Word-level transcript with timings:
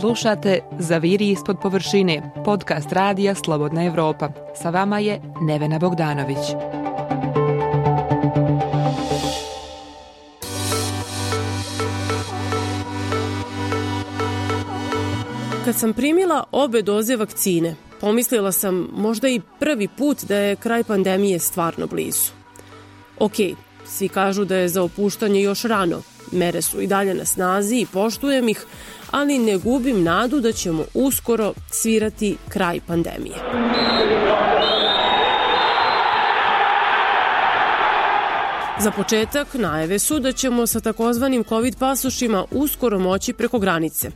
Slušate 0.00 0.60
Zaviri 0.78 1.30
ispod 1.30 1.56
površine, 1.62 2.32
podcast 2.44 2.92
radija 2.92 3.34
Slobodna 3.34 3.84
Evropa. 3.84 4.30
Sa 4.62 4.70
vama 4.70 4.98
je 4.98 5.20
Nevena 5.40 5.78
Bogdanović. 5.78 6.36
Kad 15.64 15.74
sam 15.74 15.92
primila 15.92 16.44
obe 16.52 16.82
doze 16.82 17.16
vakcine, 17.16 17.74
pomislila 18.00 18.52
sam 18.52 18.88
možda 18.92 19.28
i 19.28 19.40
prvi 19.58 19.88
put 19.88 20.24
da 20.24 20.36
je 20.36 20.56
kraj 20.56 20.84
pandemije 20.84 21.38
stvarno 21.38 21.86
blizu. 21.86 22.30
Ok, 23.18 23.34
svi 23.86 24.08
kažu 24.08 24.44
da 24.44 24.56
je 24.56 24.68
za 24.68 24.82
opuštanje 24.82 25.42
još 25.42 25.62
rano, 25.62 26.02
mere 26.32 26.62
su 26.62 26.80
i 26.80 26.86
dalje 26.86 27.14
na 27.14 27.24
snazi 27.24 27.76
i 27.76 27.86
poštujem 27.86 28.48
ih, 28.48 28.66
ali 29.10 29.38
ne 29.38 29.56
gubim 29.56 30.02
nadu 30.02 30.40
da 30.40 30.52
ćemo 30.52 30.84
uskoro 30.94 31.52
svirati 31.70 32.36
kraj 32.48 32.80
pandemije. 32.86 33.36
Za 38.80 38.90
početak 38.90 39.54
najave 39.54 39.98
su 39.98 40.18
da 40.18 40.32
ćemo 40.32 40.66
sa 40.66 40.80
takozvanim 40.80 41.44
COVID 41.44 41.76
pasošima 41.78 42.44
uskoro 42.50 42.98
moći 42.98 43.32
preko 43.32 43.58
granice 43.58 44.10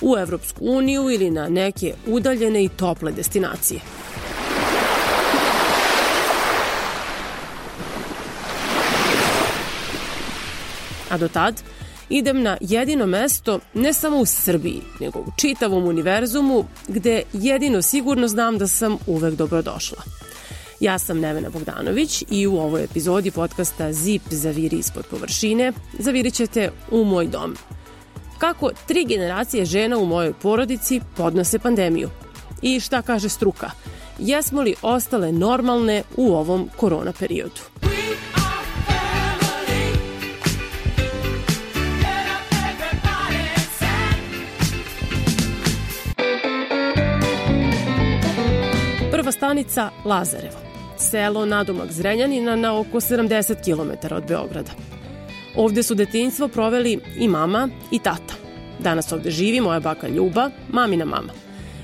u 0.00 0.16
Evropsku 0.18 0.64
uniju 0.64 1.10
ili 1.10 1.30
na 1.30 1.48
neke 1.48 1.94
udaljene 2.06 2.64
i 2.64 2.68
tople 2.68 3.12
destinacije. 3.12 3.80
A 11.10 11.18
do 11.18 11.28
tad 11.28 11.62
idem 12.12 12.42
na 12.42 12.56
jedino 12.60 13.06
mesto 13.06 13.58
ne 13.74 13.92
samo 13.92 14.16
u 14.16 14.26
Srbiji, 14.26 14.80
nego 15.00 15.18
u 15.18 15.26
čitavom 15.36 15.84
univerzumu 15.84 16.64
gde 16.88 17.22
jedino 17.32 17.82
sigurno 17.82 18.28
znam 18.28 18.58
da 18.58 18.66
sam 18.66 18.96
uvek 19.06 19.34
dobrodošla. 19.34 20.02
Ja 20.80 20.98
sam 20.98 21.20
Nevena 21.20 21.50
Bogdanović 21.50 22.24
i 22.30 22.46
u 22.46 22.56
ovoj 22.56 22.84
epizodi 22.84 23.30
podcasta 23.30 23.92
ZIP 23.92 24.22
zaviri 24.30 24.76
ispod 24.76 25.06
površine 25.10 25.72
zavirit 25.98 26.34
ćete 26.34 26.70
u 26.90 27.04
moj 27.04 27.26
dom. 27.26 27.56
Kako 28.38 28.70
tri 28.86 29.04
generacije 29.04 29.64
žena 29.64 29.98
u 29.98 30.06
mojoj 30.06 30.32
porodici 30.32 31.00
podnose 31.16 31.58
pandemiju? 31.58 32.10
I 32.62 32.80
šta 32.80 33.02
kaže 33.02 33.28
struka? 33.28 33.70
Jesmo 34.18 34.62
li 34.62 34.74
ostale 34.82 35.32
normalne 35.32 36.02
u 36.16 36.34
ovom 36.34 36.68
korona 36.76 37.12
periodu? 37.12 37.71
Stanica 49.52 49.90
Lazarevo, 50.04 50.58
selo 50.96 51.46
nadomak 51.46 51.92
Zrenjanina 51.92 52.56
na 52.56 52.78
oko 52.78 53.00
70 53.00 53.54
km 53.64 54.14
od 54.14 54.24
Beograda. 54.28 54.70
Ovde 55.56 55.82
su 55.82 55.94
detinjstvo 55.94 56.48
proveli 56.48 56.98
i 57.16 57.28
mama 57.28 57.68
i 57.90 57.98
tata. 57.98 58.34
Danas 58.78 59.12
ovde 59.12 59.30
živi 59.30 59.60
moja 59.60 59.80
baka 59.80 60.08
Ljuba, 60.08 60.50
mamina 60.68 61.04
mama. 61.04 61.32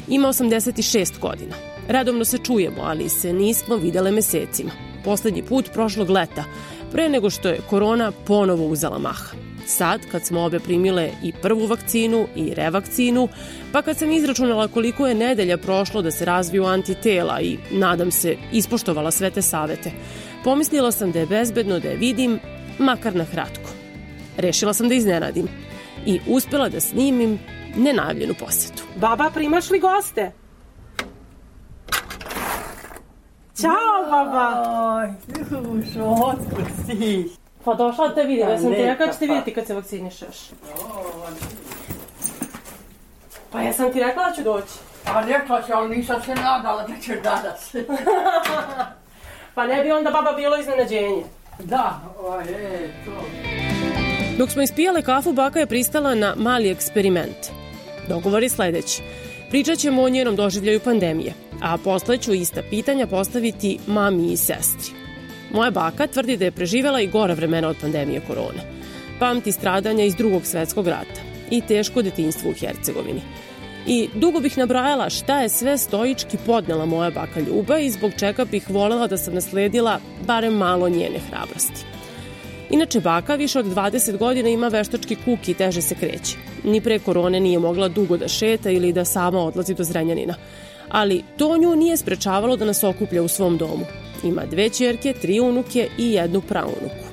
Ima 0.09 0.29
86 0.29 1.21
godina. 1.21 1.55
Redovno 1.89 2.25
se 2.25 2.39
čujemo, 2.39 2.83
ali 2.83 3.09
se 3.09 3.33
nismo 3.33 3.77
videle 3.77 4.11
mesecima. 4.11 4.71
Poslednji 5.05 5.43
put 5.43 5.73
prošlog 5.73 6.11
leta, 6.11 6.45
pre 6.93 7.09
nego 7.09 7.31
što 7.31 7.49
je 7.49 7.61
korona 7.71 8.13
ponovo 8.27 8.67
uzela 8.67 8.99
maha. 8.99 9.48
Sad, 9.69 10.01
kad 10.11 10.27
smo 10.27 10.41
obe 10.41 10.59
primile 10.61 11.11
i 11.23 11.33
prvu 11.33 11.67
vakcinu 11.67 12.27
i 12.37 12.55
revakcinu, 12.55 13.29
pa 13.73 13.83
kad 13.83 13.99
sam 13.99 14.13
izračunala 14.13 14.69
koliko 14.69 15.07
je 15.07 15.15
nedelja 15.15 15.59
prošlo 15.59 16.03
da 16.03 16.11
se 16.11 16.25
razviju 16.25 16.65
antitela 16.65 17.41
i, 17.41 17.59
nadam 17.71 18.11
se, 18.11 18.37
ispoštovala 18.53 19.11
sve 19.11 19.31
te 19.31 19.43
savete, 19.43 19.91
pomislila 20.45 20.93
sam 20.93 21.13
da 21.13 21.19
je 21.19 21.27
bezbedno 21.27 21.79
da 21.79 21.89
je 21.89 21.97
vidim, 21.97 22.39
makar 22.79 23.15
na 23.17 23.25
kratko. 23.25 23.71
Rešila 24.37 24.75
sam 24.75 24.89
da 24.89 24.95
iznenadim 24.95 25.49
i 26.07 26.21
uspela 26.29 26.69
da 26.69 26.81
snimim 26.81 27.39
nenajavljenu 27.77 28.35
posetu. 28.41 28.83
Baba, 28.97 29.31
primaš 29.35 29.71
li 29.71 29.81
goste? 29.81 30.33
Ćao, 33.61 34.11
baba! 34.11 34.63
Oj, 34.97 35.13
slušo, 35.49 36.05
otkud 36.05 36.67
si? 36.87 37.29
Pa 37.69 37.75
došla 37.75 38.09
da 38.09 38.15
te 38.15 38.23
vidim, 38.23 38.49
ja 38.49 38.59
sam 38.59 38.75
ti 38.75 38.83
rekla 38.83 39.07
da 39.07 39.13
ćete 39.13 39.27
pa. 39.27 39.33
vidjeti 39.33 39.55
kad 39.55 39.67
se 39.67 39.75
vakcinišeš. 39.75 40.37
Pa 43.53 43.61
ja 43.63 43.73
sam 43.73 43.93
ti 43.93 44.01
rekla 44.01 44.29
da 44.29 44.37
ću 44.37 44.43
doći. 44.43 44.73
A 45.05 45.21
rekla 45.27 45.63
si, 45.63 45.73
ali 45.73 45.97
nisam 45.97 46.23
se 46.23 46.35
nadala 46.35 46.83
da 46.83 46.95
ćeš 47.03 47.23
danas. 47.23 47.75
Pa 49.55 49.67
ne 49.67 49.83
bi 49.83 49.91
onda 49.91 50.11
baba 50.11 50.33
bilo 50.33 50.57
iznenađenje. 50.57 51.25
da, 51.59 52.01
oj, 52.21 52.45
e, 52.45 52.89
to. 53.05 53.11
Dok 54.39 54.51
smo 54.51 54.63
ispijale 54.63 55.03
kafu, 55.03 55.33
baka 55.33 55.59
je 55.59 55.67
pristala 55.67 56.15
na 56.15 56.35
mali 56.37 56.71
eksperiment. 56.71 57.47
Dogovor 58.09 58.43
je 58.43 58.49
sledeći. 58.49 59.03
Pričat 59.51 59.79
ćemo 59.79 60.03
o 60.03 60.09
njenom 60.09 60.37
doživljaju 60.37 60.81
pandemije, 60.81 61.33
a 61.63 61.77
posle 61.85 62.19
ću 62.19 62.33
ista 62.33 62.63
pitanja 62.71 63.07
postaviti 63.07 63.79
mami 63.87 64.33
i 64.33 64.37
sestri. 64.37 64.98
Moja 65.53 65.71
baka 65.71 66.07
tvrdi 66.07 66.37
da 66.37 66.45
je 66.45 66.51
preživela 66.51 67.01
i 67.01 67.07
gora 67.07 67.35
vremena 67.35 67.69
od 67.69 67.77
pandemije 67.81 68.21
korone. 68.27 68.63
Pamti 69.19 69.53
stradanja 69.53 70.05
iz 70.05 70.15
drugog 70.15 70.47
svetskog 70.47 70.89
rata 70.89 71.21
i 71.51 71.61
teško 71.61 72.03
detinjstvo 72.03 72.51
u 72.51 72.55
Hercegovini. 72.55 73.21
I 73.87 74.09
dugo 74.15 74.41
bih 74.41 74.59
nabrajala 74.59 75.11
šta 75.11 75.41
je 75.41 75.49
sve 75.49 75.79
stoički 75.79 76.37
podnela 76.47 76.87
moja 76.87 77.11
baka 77.11 77.41
Ljuba 77.41 77.79
i 77.79 77.91
zbog 77.91 78.13
čega 78.19 78.45
bih 78.45 78.71
volela 78.71 79.07
da 79.07 79.17
sam 79.17 79.35
nasledila 79.35 80.01
barem 80.27 80.53
malo 80.53 80.89
njene 80.89 81.19
hrabrosti. 81.31 81.85
Inače, 82.71 83.01
baka 83.01 83.35
više 83.35 83.59
od 83.59 83.67
20 83.67 84.17
godina 84.17 84.49
ima 84.49 84.69
veštački 84.69 85.17
kuk 85.25 85.49
i 85.49 85.55
teže 85.55 85.83
se 85.83 85.95
kreće. 85.95 86.37
Ni 86.65 86.81
pre 86.81 86.99
korone 86.99 87.41
nije 87.41 87.59
mogla 87.59 87.89
dugo 87.89 88.17
da 88.17 88.29
šeta 88.29 88.71
ili 88.71 88.93
da 88.93 89.05
sama 89.05 89.41
odlazi 89.41 89.75
do 89.75 89.85
Zrenjanina. 89.85 90.35
Ali 90.89 91.23
to 91.37 91.57
nju 91.59 91.77
nije 91.77 91.97
sprečavalo 91.97 92.57
da 92.57 92.65
nas 92.65 92.85
okuplja 92.85 93.23
u 93.23 93.29
svom 93.29 93.57
domu. 93.57 93.87
Ima 94.25 94.43
dve 94.51 94.69
čerke, 94.69 95.13
tri 95.13 95.41
unuke 95.41 95.89
i 95.99 96.13
jednu 96.13 96.41
praunuku. 96.41 97.09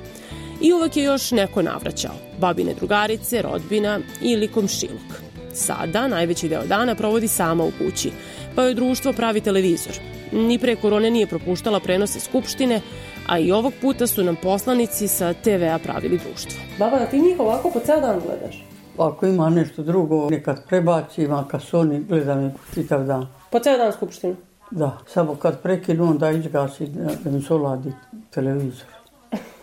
I 0.60 0.72
uvek 0.72 0.96
je 0.96 1.04
još 1.04 1.30
neko 1.30 1.62
navraćao. 1.62 2.14
Babine 2.38 2.74
drugarice, 2.74 3.42
rodbina 3.42 4.00
ili 4.22 4.48
komšiluk. 4.48 5.26
Sada, 5.52 6.08
najveći 6.08 6.48
deo 6.48 6.66
dana 6.66 6.94
provodi 6.94 7.28
sama 7.28 7.64
u 7.64 7.70
kući, 7.78 8.10
pa 8.54 8.62
joj 8.62 8.74
društvo 8.74 9.12
pravi 9.12 9.40
televizor. 9.40 9.92
Ni 10.32 10.58
pre 10.58 10.76
korone 10.76 11.10
nije 11.10 11.26
propuštala 11.26 11.80
prenose 11.80 12.20
skupštine, 12.20 12.80
a 13.26 13.38
i 13.38 13.52
ovog 13.52 13.72
puta 13.80 14.06
su 14.06 14.24
nam 14.24 14.36
poslanici 14.42 15.08
sa 15.08 15.32
TV-a 15.32 15.78
pravili 15.78 16.18
društvo. 16.18 16.60
Baba, 16.78 16.98
da 16.98 17.06
ti 17.06 17.20
njih 17.20 17.40
ovako 17.40 17.70
po 17.70 17.80
ceo 17.80 18.00
dan 18.00 18.20
gledaš? 18.26 18.64
Ako 18.98 19.26
ima 19.26 19.50
nešto 19.50 19.82
drugo, 19.82 20.30
nekad 20.30 20.68
prebacim, 20.68 21.32
a 21.32 21.48
kad 21.48 21.62
su 21.62 21.78
oni, 21.78 22.04
gledam 22.08 22.54
čitav 22.74 23.04
dan. 23.04 23.26
Po 23.50 23.58
ceo 23.58 23.76
dan 23.76 23.92
skupštinu? 23.92 24.36
Da, 24.70 24.98
samo 25.06 25.34
kad 25.34 25.62
prekinu, 25.62 26.04
onda 26.10 26.30
izgasi 26.30 26.86
da, 26.86 27.30
mi 27.30 27.42
se 27.42 27.54
oladi 27.54 27.92
televizor. 28.30 28.86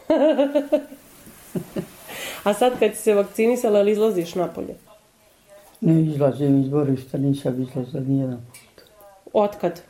A 2.43 2.53
sad 2.53 2.79
kad 2.79 2.91
si 2.95 3.01
se 3.01 3.13
vakcinisala, 3.13 3.79
ali 3.79 3.91
izlaziš 3.91 4.35
napolje? 4.35 4.75
Ne 5.81 6.01
izlazim 6.01 6.61
iz 6.61 6.69
dvorišta, 6.69 7.17
nisam 7.17 7.61
izlazila 7.61 8.03
nijedan 8.03 8.37
put. 8.49 8.83
Otkad? 9.33 9.81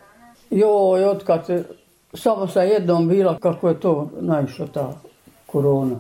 Joj, 0.49 1.05
otkad, 1.05 1.65
samo 2.13 2.47
sa 2.47 2.61
jednom 2.61 3.07
bila, 3.07 3.37
kako 3.39 3.69
je 3.69 3.79
to 3.79 4.09
naišla 4.21 4.67
ta 4.67 4.93
korona. 5.45 5.99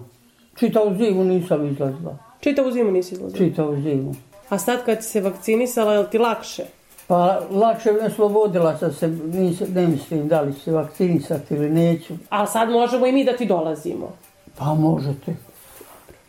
Čitavu 0.55 0.95
zimu 0.97 1.23
nisam 1.23 1.67
izlazila, 1.67 2.17
Čitavu 2.39 2.71
zimu 2.71 2.91
nisi 2.91 3.15
izlazila. 3.15 3.37
čitavu 3.37 3.81
zimu. 3.81 4.15
A 4.49 4.57
sad 4.57 4.85
kad 4.85 5.03
si 5.03 5.09
se 5.09 5.21
vakcinisala, 5.21 5.93
je 5.93 5.99
li 5.99 6.09
ti 6.11 6.17
lakše? 6.17 6.63
Pa 7.07 7.39
lakše 7.51 7.91
me 7.91 8.09
slobodila 8.09 8.77
sam 8.77 8.93
se, 8.93 9.07
nisam, 9.07 9.67
ne 9.73 9.87
mislim 9.87 10.27
da 10.27 10.41
li 10.41 10.53
se 10.53 10.71
vakcinisati 10.71 11.55
ili 11.55 11.69
neću. 11.69 12.13
A 12.29 12.45
sad 12.45 12.69
možemo 12.69 13.05
i 13.05 13.11
mi 13.11 13.25
da 13.25 13.37
ti 13.37 13.45
dolazimo. 13.45 14.11
Pa 14.57 14.65
možete. 14.65 15.35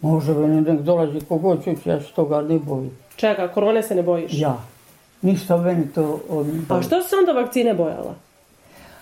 Može 0.00 0.34
me 0.34 0.60
nek 0.60 0.80
dolazi 0.80 1.20
kogod 1.20 1.64
ću, 1.64 1.70
ja 1.84 2.00
se 2.00 2.12
toga 2.12 2.42
ne 2.42 2.58
bojim. 2.58 2.90
Čega, 3.16 3.48
korone 3.48 3.82
se 3.82 3.94
ne 3.94 4.02
bojiš? 4.02 4.32
Ja. 4.34 4.56
Ništa 5.22 5.56
meni 5.56 5.92
to... 5.94 6.20
On, 6.30 6.66
A 6.68 6.82
što 6.82 7.02
se 7.02 7.16
onda 7.16 7.32
vakcine 7.32 7.74
bojala? 7.74 8.14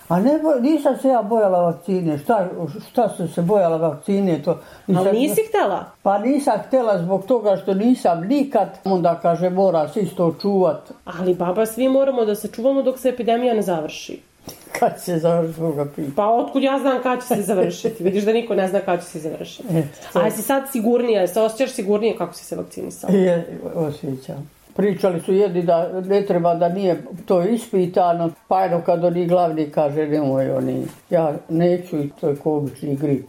A 0.07 0.19
ne, 0.19 0.39
nisam 0.61 0.97
se 1.01 1.07
ja 1.07 1.21
bojala 1.21 1.61
vakcine. 1.61 2.17
Šta, 2.17 2.49
šta 2.91 3.09
sam 3.09 3.27
se 3.27 3.41
bojala 3.41 3.77
vakcine? 3.77 4.41
To, 4.43 4.59
nisam, 4.87 5.07
Ali 5.07 5.19
nisi 5.19 5.41
htela? 5.49 5.85
Pa 6.03 6.17
nisam 6.17 6.59
htjela 6.67 6.97
zbog 6.97 7.25
toga 7.25 7.57
što 7.57 7.73
nisam 7.73 8.21
nikad. 8.21 8.79
Onda 8.83 9.19
kaže 9.21 9.49
mora 9.49 9.87
se 9.87 9.99
isto 9.99 10.35
čuvat. 10.41 10.91
Ali 11.05 11.33
baba, 11.33 11.65
svi 11.65 11.89
moramo 11.89 12.25
da 12.25 12.35
se 12.35 12.47
čuvamo 12.47 12.81
dok 12.81 12.99
se 12.99 13.09
epidemija 13.09 13.53
ne 13.53 13.61
završi. 13.61 14.21
Kad 14.79 15.01
se 15.01 15.17
završi 15.17 15.59
toga 15.59 15.85
pita. 15.95 16.11
Pa 16.15 16.29
otkud 16.29 16.63
ja 16.63 16.79
znam 16.79 17.03
kada 17.03 17.21
će 17.21 17.27
se 17.27 17.41
završiti? 17.41 18.03
Vidiš 18.07 18.23
da 18.23 18.33
niko 18.33 18.55
ne 18.55 18.67
zna 18.67 18.79
kada 18.79 19.01
će 19.01 19.07
se 19.07 19.19
završiti. 19.19 19.77
E, 19.77 19.83
A 20.13 20.25
jesi 20.25 20.41
sad 20.41 20.63
sigurnija, 20.71 21.27
se 21.27 21.41
osjećaš 21.41 21.75
sigurnije 21.75 22.17
kako 22.17 22.33
si 22.33 22.45
se 22.45 22.55
vakcinisala? 22.55 23.13
Je, 23.13 23.59
osjećam. 23.75 24.49
Pričali 24.75 25.21
su 25.21 25.33
jedni 25.33 25.61
da 25.61 26.01
ne 26.01 26.21
treba 26.21 26.55
da 26.55 26.69
nije 26.69 27.03
to 27.25 27.43
ispitano, 27.43 28.29
pa 28.47 28.61
jedno 28.61 28.81
kad 28.85 29.03
oni 29.03 29.27
glavni 29.27 29.71
kaže 29.71 30.07
nemoj 30.07 30.51
oni, 30.51 30.85
ja 31.09 31.33
neću 31.49 31.99
i 31.99 32.09
to 32.21 32.29
je 32.29 32.35
ko 32.35 32.57
obični 32.57 32.95
grip. 32.95 33.27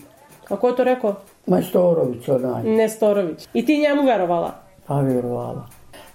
A 0.49 0.57
ko 0.57 0.69
je 0.69 0.77
to 0.77 0.85
rekao? 0.85 1.15
Majstorović 1.47 2.29
onaj, 2.29 2.63
Nestorović. 2.63 3.49
I 3.55 3.67
ti 3.67 3.79
njemu 3.79 4.03
verovala? 4.03 4.65
pa 4.87 5.01
vjerovala. 5.01 5.67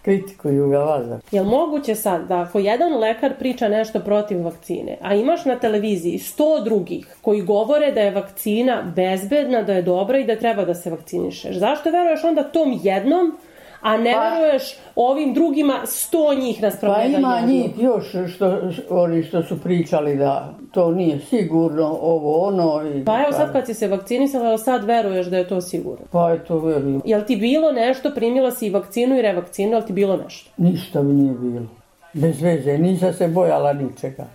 Kritikuju 0.01 0.69
ga 0.69 0.77
valjda. 0.77 1.19
Jel 1.31 1.43
moguće 1.43 1.95
sad 1.95 2.27
da 2.27 2.39
ako 2.41 2.59
jedan 2.59 2.93
lekar 2.93 3.33
priča 3.39 3.67
nešto 3.67 3.99
protiv 3.99 4.45
vakcine, 4.45 4.97
a 5.01 5.15
imaš 5.15 5.45
na 5.45 5.55
televiziji 5.55 6.17
sto 6.17 6.61
drugih 6.63 7.15
koji 7.21 7.41
govore 7.41 7.91
da 7.91 8.01
je 8.01 8.11
vakcina 8.11 8.93
bezbedna, 8.95 9.61
da 9.61 9.73
je 9.73 9.81
dobra 9.81 10.17
i 10.17 10.25
da 10.25 10.35
treba 10.35 10.65
da 10.65 10.75
se 10.75 10.89
vakcinišeš, 10.89 11.57
zašto 11.57 11.91
veruješ 11.91 12.23
onda 12.23 12.43
tom 12.43 12.79
jednom, 12.83 13.37
a 13.81 13.97
ne 13.97 14.13
Pa- 14.13 14.29
veruješ 14.29 14.77
ovim 14.95 15.33
drugima 15.33 15.79
sto 15.85 16.33
njih 16.33 16.61
nasprav 16.61 16.93
Pa 16.93 17.03
ima 17.03 17.41
njih 17.47 17.71
još 17.81 18.05
što, 18.33 18.59
oni 18.89 19.23
što 19.23 19.43
su 19.43 19.61
pričali 19.61 20.15
da 20.15 20.53
to 20.71 20.91
nije 20.91 21.19
sigurno, 21.19 21.97
ovo 22.01 22.47
ono. 22.47 22.89
I, 22.95 23.05
Pa 23.05 23.21
evo 23.21 23.31
sad 23.31 23.51
kad 23.51 23.65
si 23.65 23.73
se 23.73 23.87
vakcinisala, 23.87 24.57
sad 24.57 24.83
veruješ 24.83 25.27
da 25.27 25.37
je 25.37 25.47
to 25.47 25.61
sigurno. 25.61 26.05
Pa 26.11 26.33
eto, 26.33 26.59
verujem. 26.59 27.01
Jel 27.05 27.21
ti 27.27 27.35
bilo 27.35 27.71
nešto, 27.71 28.11
primila 28.15 28.51
si 28.51 28.67
i 28.67 28.69
vakcinu 28.69 29.17
i 29.17 29.21
revakcinu, 29.21 29.71
jel 29.71 29.81
ti 29.81 29.93
bilo 29.93 30.17
nešto? 30.17 30.51
Ništa 30.57 31.03
mi 31.03 31.13
nije 31.13 31.33
bilo. 31.33 31.65
Bez 32.13 32.41
veze, 32.41 32.77
nisam 32.77 33.13
se 33.13 33.27
bojala 33.27 33.73
ničega. 33.73 34.25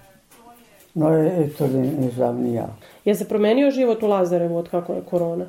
No, 0.94 1.16
e, 1.16 1.44
eto, 1.46 1.66
ne, 1.66 1.92
ne 2.00 2.10
znam 2.10 2.40
ni 2.40 2.54
ja. 2.54 2.66
Je 3.04 3.14
se 3.14 3.28
promenio 3.28 3.70
život 3.70 4.02
u 4.02 4.06
Lazarevu 4.06 4.56
od 4.56 4.68
kako 4.68 4.92
je 4.92 5.00
korona? 5.10 5.44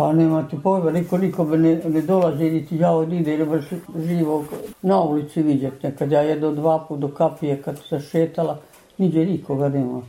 Pa 0.00 0.12
nema 0.12 0.42
ti 0.48 0.56
pojma, 0.62 0.90
niko 0.90 1.18
nikome 1.18 1.58
ne, 1.58 1.80
ne 1.88 2.02
dolazi, 2.02 2.50
niti 2.50 2.76
ja 2.76 2.90
od 2.92 3.12
ide, 3.12 3.34
ili 3.34 3.44
baš 3.46 3.64
živo 4.06 4.44
na 4.82 5.00
ulici 5.02 5.42
vidjet 5.42 5.82
nekad. 5.82 6.12
Ja 6.12 6.20
jedno 6.20 6.52
dva 6.52 6.78
put 6.88 7.00
do 7.00 7.08
kapije 7.08 7.62
kad 7.62 7.78
se 7.88 8.00
šetala, 8.00 8.58
niđe 8.98 9.24
nikoga 9.26 9.68
nema. 9.68 10.02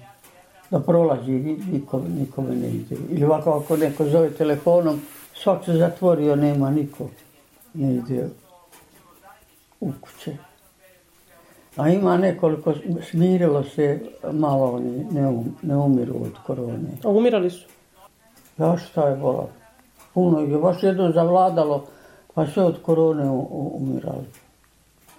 Da 0.70 0.80
prolazi, 0.80 1.32
ni- 1.32 1.60
nikome, 1.72 2.10
nikome 2.10 2.56
ne 2.56 2.70
ide. 2.70 2.96
Ili 3.10 3.26
ovako 3.26 3.52
ako 3.52 3.78
neko 3.78 4.06
zove 4.06 4.30
telefonom, 4.30 5.02
svak 5.34 5.66
se 5.66 5.74
zatvorio, 5.74 6.36
nema 6.36 6.70
niko. 6.70 7.10
Ne 7.74 7.96
ide 7.96 8.30
u 9.80 9.92
kuće. 10.02 10.38
A 11.76 11.90
ima 11.90 12.18
nekoliko, 12.18 12.74
smirilo 13.10 13.64
se 13.64 14.00
malo, 14.32 14.72
oni 14.72 15.06
ne, 15.12 15.28
um, 15.28 15.56
ne 15.62 15.76
umiru 15.76 16.16
od 16.16 16.34
korone. 16.46 16.92
A 17.04 17.10
umirali 17.10 17.50
su? 17.50 17.68
Ja 18.58 18.78
šta 18.78 19.08
je 19.08 19.16
bola? 19.16 19.61
Puno 20.14 20.42
ih 20.42 20.52
je 20.52 20.58
baš 20.58 20.84
jedno 20.84 21.12
zavladalo, 21.12 21.86
pa 22.34 22.48
sve 22.48 22.64
od 22.64 22.82
korone 22.82 23.30
umirali. 23.74 24.26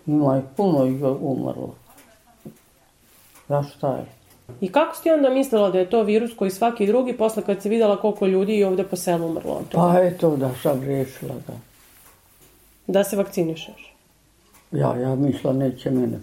Ima 0.07 0.39
ih, 0.39 0.45
puno 0.57 0.85
ih 0.87 1.01
je 1.01 1.11
umrlo. 1.11 1.75
Ja 3.49 3.63
šta 3.63 3.97
je? 3.97 4.07
I 4.61 4.73
kako 4.73 4.97
si 4.97 5.03
ti 5.03 5.11
onda 5.11 5.31
mislila 5.31 5.71
da 5.71 5.79
je 5.79 5.91
to 5.91 6.03
virus 6.03 6.31
koji 6.37 6.51
svaki 6.51 6.87
drugi, 6.87 7.13
posle 7.13 7.43
kad 7.43 7.63
si 7.63 7.69
videla 7.69 7.97
koliko 7.97 8.27
ljudi 8.27 8.53
je 8.53 8.67
ovde 8.67 8.85
po 8.85 8.97
selu 8.97 9.27
umrlo? 9.27 9.63
Pa 9.73 9.95
eto 10.03 10.37
da 10.37 10.51
sam 10.63 10.83
rešila 10.83 11.35
da. 11.47 11.53
Da 12.87 13.05
se 13.05 13.17
vakcinišeš? 13.17 13.95
Ja, 14.73 14.97
ja 14.97 15.15
mišla 15.15 15.53
neće 15.53 15.91
mene 15.91 16.19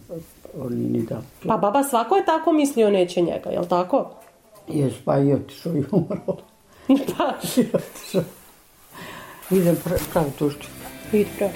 oni 0.57 0.75
ni 0.75 1.01
da. 1.01 1.21
Pa 1.48 1.57
baba 1.57 1.83
svako 1.83 2.16
je 2.16 2.25
tako 2.25 2.51
mislio 2.51 2.89
neće 2.89 3.21
njega, 3.21 3.50
jel 3.50 3.66
tako? 3.66 4.10
Jes, 4.68 4.94
pa 5.06 5.19
i 5.19 5.33
otišao 5.33 5.74
i 5.75 5.83
umro. 5.92 6.38
Pa, 6.88 7.33
I 7.57 7.66
otišao. 7.74 8.24
Idem 9.51 9.75
pra- 9.85 9.99
praviti 10.13 10.43
ušću. 10.43 10.67
vidi 11.11 11.29
pravo. 11.37 11.53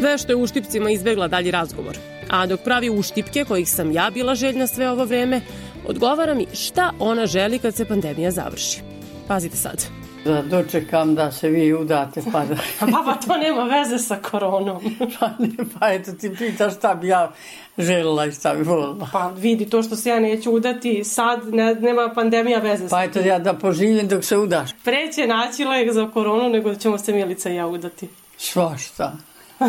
Vešto 0.00 0.32
je 0.32 0.36
uštipcima 0.36 0.90
izbegla 0.90 1.28
dalji 1.28 1.50
razgovor. 1.50 1.98
A 2.30 2.46
dok 2.46 2.60
pravi 2.60 2.90
uštipke, 2.90 3.44
kojih 3.44 3.70
sam 3.70 3.92
ja 3.92 4.10
bila 4.14 4.34
željna 4.34 4.66
sve 4.66 4.90
ovo 4.90 5.04
vreme, 5.04 5.40
odgovara 5.86 6.34
mi 6.34 6.46
šta 6.52 6.92
ona 6.98 7.26
želi 7.26 7.58
kad 7.58 7.74
se 7.74 7.84
pandemija 7.84 8.30
završi. 8.30 8.80
Pazite 9.28 9.56
sad. 9.56 10.01
Da 10.24 10.42
dočekam 10.42 11.14
da 11.14 11.32
se 11.32 11.48
vi 11.48 11.72
udate 11.74 12.22
pa 12.32 12.44
da... 12.44 12.54
Baba, 12.92 13.14
to 13.26 13.36
nema 13.36 13.64
veze 13.64 13.98
sa 13.98 14.16
koronom. 14.30 14.96
pa, 15.20 15.30
ne, 15.38 15.50
pa 15.78 15.92
eto 15.92 16.12
ti 16.12 16.34
pitaš 16.38 16.76
šta 16.76 16.94
bi 16.94 17.08
ja 17.08 17.32
željela 17.78 18.26
i 18.26 18.32
šta 18.32 18.54
bi 18.54 18.62
volila. 18.62 19.08
Pa 19.12 19.28
vidi, 19.28 19.70
to 19.70 19.82
što 19.82 19.96
se 19.96 20.08
ja 20.08 20.20
neću 20.20 20.52
udati, 20.52 21.04
sad 21.04 21.54
ne, 21.54 21.74
nema 21.74 22.12
pandemija 22.14 22.58
veze 22.58 22.88
sa 22.88 22.96
Pa 22.96 23.04
eto 23.04 23.20
ja 23.20 23.38
da 23.38 23.54
poživim 23.54 24.08
dok 24.08 24.24
se 24.24 24.36
udaš. 24.36 24.70
Pre 24.84 25.12
će 25.12 25.26
naći 25.26 25.64
lek 25.64 25.92
za 25.92 26.10
koronu 26.10 26.48
nego 26.48 26.70
da 26.70 26.76
ćemo 26.76 26.98
se 26.98 27.12
Milica 27.12 27.50
i 27.50 27.54
ja 27.54 27.66
udati. 27.66 28.08
Svašta. 28.36 29.12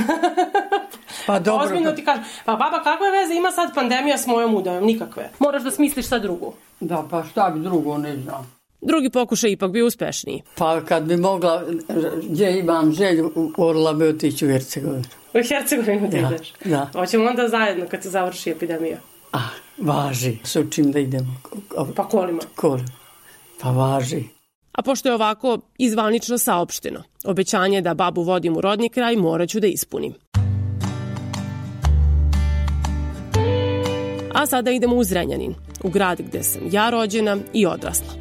Pa 1.28 1.40
dobro. 1.40 1.66
Ozbiljno 1.66 1.92
ti 1.92 2.06
kažem. 2.06 2.24
Pa 2.46 2.52
baba, 2.52 2.84
kakve 2.84 3.12
veze 3.12 3.34
ima 3.34 3.52
sad 3.52 3.76
pandemija 3.76 4.18
s 4.18 4.28
mojom 4.28 4.56
udajom? 4.56 4.86
Nikakve. 4.86 5.30
Moraš 5.40 5.64
da 5.64 5.72
smisliš 5.72 6.06
sad 6.06 6.22
drugo. 6.22 6.54
Da, 6.80 7.04
pa 7.10 7.24
šta 7.24 7.50
bi 7.50 7.60
drugo 7.60 7.98
ne 7.98 8.18
znam. 8.18 8.63
Drugi 8.86 9.10
pokušaj 9.10 9.52
ipak 9.52 9.72
bio 9.72 9.86
uspešniji. 9.86 10.42
Pa 10.56 10.82
kad 10.82 11.04
bi 11.04 11.18
mogla, 11.18 11.64
gdje 12.30 12.60
imam 12.60 12.92
želju, 12.92 13.52
morala 13.58 13.94
bi 13.94 14.08
otići 14.08 14.46
u 14.46 14.50
Hercegovinu. 14.50 15.04
U 15.34 15.40
Hercegovinu 15.50 16.08
da 16.08 16.18
ideš. 16.18 16.54
da. 16.66 16.90
Hoćemo 16.94 17.26
onda 17.26 17.48
zajedno 17.48 17.86
kad 17.88 18.04
se 18.04 18.10
završi 18.10 18.50
epidemija. 18.52 18.98
Ah, 19.32 19.40
važi. 19.78 20.38
S 20.44 20.58
čim 20.70 20.92
da 20.92 21.00
idemo? 21.00 21.36
Pa 21.96 22.08
kolima. 22.08 22.40
Koli. 22.56 22.84
Pa 23.62 23.72
važi. 23.72 24.24
A 24.72 24.82
pošto 24.82 25.10
je 25.10 25.16
ovako 25.16 25.58
izvanično 25.78 26.38
saopšteno, 26.38 27.04
obećanje 27.26 27.82
da 27.82 27.94
babu 27.94 28.22
vodim 28.22 28.58
u 28.58 28.62
rodni 28.62 28.90
kraj 28.90 29.16
morat 29.16 29.50
ću 29.50 29.60
da 29.60 29.68
ispunim. 29.68 30.14
A 34.34 34.46
sada 34.46 34.72
idemo 34.72 34.96
u 34.96 35.04
Zrenjanin, 35.04 35.54
u 35.84 35.90
grad 35.90 36.22
gde 36.22 36.44
sam 36.44 36.62
ja 36.72 36.90
rođena 36.90 37.38
i 37.54 37.66
odrasla. 37.66 38.14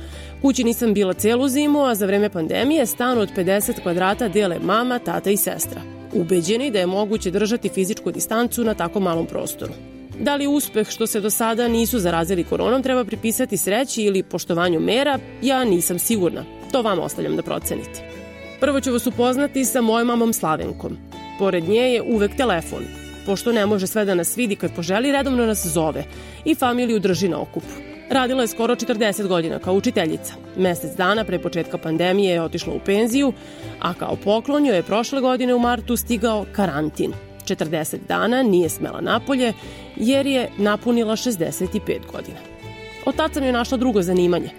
Kući 0.42 0.64
nisam 0.64 0.94
bila 0.94 1.14
celu 1.14 1.48
zimu, 1.48 1.84
a 1.84 1.94
za 1.94 2.06
vreme 2.06 2.30
pandemije 2.30 2.86
stan 2.86 3.18
od 3.18 3.28
50 3.36 3.82
kvadrata 3.82 4.28
dele 4.28 4.58
mama, 4.58 4.98
tata 4.98 5.30
i 5.30 5.36
sestra. 5.36 5.80
Ubeđeni 6.12 6.70
da 6.70 6.78
je 6.78 6.86
moguće 6.86 7.30
držati 7.30 7.68
fizičku 7.68 8.10
distancu 8.10 8.64
na 8.64 8.74
tako 8.74 9.00
malom 9.00 9.26
prostoru. 9.26 9.72
Da 10.20 10.36
li 10.36 10.46
uspeh 10.46 10.88
što 10.90 11.06
se 11.06 11.20
do 11.20 11.30
sada 11.30 11.68
nisu 11.68 11.98
zarazili 11.98 12.44
koronom 12.44 12.82
treba 12.82 13.04
pripisati 13.04 13.56
sreći 13.56 14.02
ili 14.02 14.22
poštovanju 14.22 14.80
mera, 14.80 15.18
ja 15.42 15.64
nisam 15.64 15.98
sigurna. 15.98 16.44
To 16.72 16.82
vam 16.82 16.98
ostavljam 16.98 17.36
da 17.36 17.42
procenite. 17.42 18.02
Prvo 18.60 18.80
ću 18.80 18.92
vas 18.92 19.06
upoznati 19.06 19.64
sa 19.64 19.80
mojom 19.80 20.08
mamom 20.08 20.32
Slavenkom. 20.32 20.98
Pored 21.38 21.68
nje 21.68 21.80
je 21.80 22.02
uvek 22.02 22.36
telefon. 22.36 22.82
Pošto 23.26 23.52
ne 23.52 23.66
može 23.66 23.86
sve 23.86 24.04
da 24.04 24.14
nas 24.14 24.36
vidi 24.36 24.56
kad 24.56 24.74
poželi, 24.74 25.12
redovno 25.12 25.46
nas 25.46 25.66
zove 25.66 26.04
i 26.44 26.54
familiju 26.54 26.98
drži 26.98 27.28
na 27.28 27.40
okupu. 27.40 27.91
Radila 28.12 28.42
je 28.42 28.48
skoro 28.48 28.74
40 28.74 29.26
godina 29.26 29.58
kao 29.58 29.74
učiteljica. 29.74 30.34
Mesec 30.56 30.96
dana 30.96 31.24
pre 31.24 31.38
početka 31.38 31.78
pandemije 31.78 32.32
je 32.32 32.42
otišla 32.42 32.74
u 32.74 32.80
penziju, 32.84 33.32
a 33.80 33.94
kao 33.94 34.16
poklon 34.24 34.66
joj 34.66 34.76
je 34.76 34.82
prošle 34.82 35.20
godine 35.20 35.54
u 35.54 35.58
martu 35.58 35.96
stigao 35.96 36.46
karantin. 36.52 37.12
40 37.44 37.96
dana 38.08 38.42
nije 38.42 38.68
smela 38.68 39.00
napolje 39.00 39.52
jer 39.96 40.26
je 40.26 40.50
napunila 40.58 41.16
65 41.16 41.78
godina. 42.12 42.38
Od 43.06 43.16
tad 43.16 43.34
sam 43.34 43.42
joj 43.42 43.52
našla 43.52 43.78
drugo 43.78 44.02
zanimanje. 44.02 44.50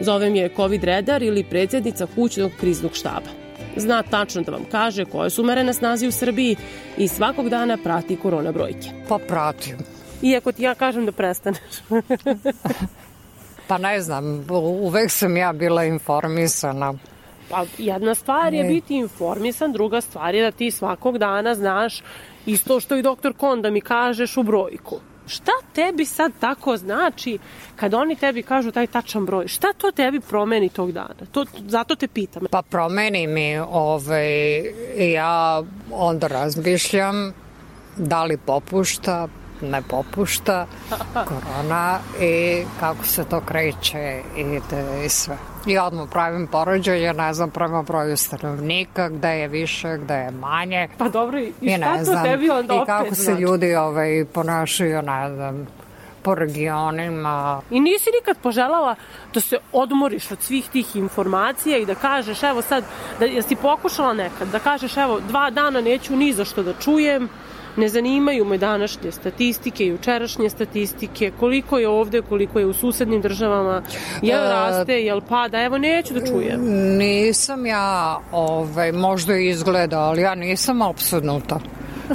Zovem 0.00 0.36
je 0.36 0.54
COVID 0.56 0.84
redar 0.84 1.22
ili 1.22 1.44
predsjednica 1.44 2.06
kućnog 2.14 2.50
kriznog 2.60 2.94
štaba. 2.94 3.30
Zna 3.76 4.02
tačno 4.02 4.42
da 4.42 4.52
vam 4.52 4.64
kaže 4.70 5.04
koje 5.04 5.30
su 5.30 5.44
mere 5.44 5.64
na 5.64 5.72
snazi 5.72 6.06
u 6.06 6.12
Srbiji 6.12 6.56
i 6.98 7.08
svakog 7.08 7.48
dana 7.48 7.78
prati 7.84 8.16
korona 8.16 8.52
brojke. 8.52 8.88
Pa 9.08 9.18
pratim. 9.18 9.97
Iako 10.22 10.52
ti 10.52 10.62
ja 10.62 10.74
kažem 10.74 11.06
da 11.06 11.12
prestaneš. 11.12 11.60
Pa 13.68 13.78
ne 13.78 14.00
znam, 14.00 14.46
uvek 14.50 15.10
sam 15.10 15.36
ja 15.36 15.52
bila 15.52 15.84
informisana. 15.84 16.94
Pa 17.50 17.64
jedna 17.78 18.14
stvar 18.14 18.54
je 18.54 18.64
biti 18.64 18.94
informisan, 18.96 19.72
druga 19.72 20.00
stvar 20.00 20.34
je 20.34 20.42
da 20.42 20.50
ti 20.50 20.70
svakog 20.70 21.18
dana 21.18 21.54
znaš 21.54 22.02
isto 22.46 22.80
što 22.80 22.96
i 22.96 23.02
doktor 23.02 23.32
Kon 23.36 23.62
da 23.62 23.70
mi 23.70 23.80
kažeš 23.80 24.36
u 24.36 24.42
brojku. 24.42 25.00
Šta 25.26 25.52
tebi 25.74 26.04
sad 26.04 26.32
tako 26.40 26.76
znači 26.76 27.38
kad 27.76 27.94
oni 27.94 28.16
tebi 28.16 28.42
kažu 28.42 28.70
taj 28.70 28.86
tačan 28.86 29.26
broj? 29.26 29.48
Šta 29.48 29.72
to 29.72 29.90
tebi 29.90 30.20
promeni 30.20 30.68
tog 30.68 30.92
dana? 30.92 31.14
To, 31.32 31.44
zato 31.66 31.96
te 31.96 32.08
pitam. 32.08 32.42
Pa 32.50 32.62
promeni 32.62 33.26
mi, 33.26 33.58
ovaj, 33.58 34.60
ja 35.12 35.62
onda 35.92 36.26
razmišljam 36.26 37.32
da 37.96 38.24
li 38.24 38.36
popušta, 38.36 39.28
ne 39.62 39.82
popušta 39.82 40.66
korona 41.12 41.98
i 42.20 42.64
kako 42.80 43.04
se 43.04 43.24
to 43.24 43.40
kreće 43.40 44.22
i, 44.36 44.44
da, 44.70 45.04
i 45.04 45.08
sve. 45.08 45.36
I 45.66 45.78
odmah 45.78 46.08
pravim 46.10 46.46
porođaje, 46.46 47.14
ne 47.14 47.34
znam, 47.34 47.50
prema 47.50 47.82
broju 47.82 48.16
stanovnika, 48.16 49.08
gde 49.08 49.28
je 49.28 49.48
više, 49.48 49.98
gde 49.98 50.14
je 50.14 50.30
manje. 50.30 50.88
Pa 50.98 51.08
dobro, 51.08 51.38
i 51.38 51.52
I 51.60 51.76
šta 51.76 51.98
to 51.98 52.04
znam, 52.04 52.24
tebi 52.24 52.50
onda 52.50 52.74
i 52.74 52.76
opet 52.76 52.86
kako 52.86 53.14
se 53.14 53.22
znači? 53.22 53.42
ljudi 53.42 53.74
ovaj, 53.74 54.24
ponašaju, 54.32 55.02
ne 55.02 55.34
znam, 55.34 55.66
po 56.22 56.34
regionima. 56.34 57.60
I 57.70 57.80
nisi 57.80 58.10
nikad 58.20 58.42
poželala 58.42 58.94
da 59.34 59.40
se 59.40 59.58
odmoriš 59.72 60.30
od 60.30 60.42
svih 60.42 60.68
tih 60.68 60.96
informacija 60.96 61.78
i 61.78 61.86
da 61.86 61.94
kažeš, 61.94 62.42
evo 62.42 62.62
sad, 62.62 62.84
da 63.18 63.24
jesi 63.24 63.56
pokušala 63.56 64.12
nekad, 64.12 64.48
da 64.48 64.58
kažeš, 64.58 64.96
evo, 64.96 65.20
dva 65.28 65.50
dana 65.50 65.80
neću 65.80 66.16
ni 66.16 66.32
za 66.32 66.44
što 66.44 66.62
da 66.62 66.72
čujem, 66.72 67.28
ne 67.78 67.88
zanimaju 67.88 68.44
me 68.44 68.58
današnje 68.58 69.12
statistike, 69.12 69.86
jučerašnje 69.86 70.50
statistike, 70.50 71.32
koliko 71.40 71.78
je 71.78 71.88
ovde, 71.88 72.22
koliko 72.22 72.58
je 72.58 72.66
u 72.66 72.72
susednim 72.72 73.22
državama, 73.22 73.82
jel 74.22 74.44
E, 74.44 74.48
raste, 74.48 74.92
jel 74.92 75.20
pada, 75.28 75.62
evo 75.62 75.78
neću 75.78 76.14
da 76.14 76.26
čujem. 76.26 76.60
Nisam 76.98 77.66
ja, 77.66 78.18
ovaj, 78.32 78.92
možda 78.92 79.36
izgleda, 79.36 80.00
ali 80.00 80.22
ja 80.22 80.34
nisam 80.34 80.82
apsodnuta. 80.82 81.60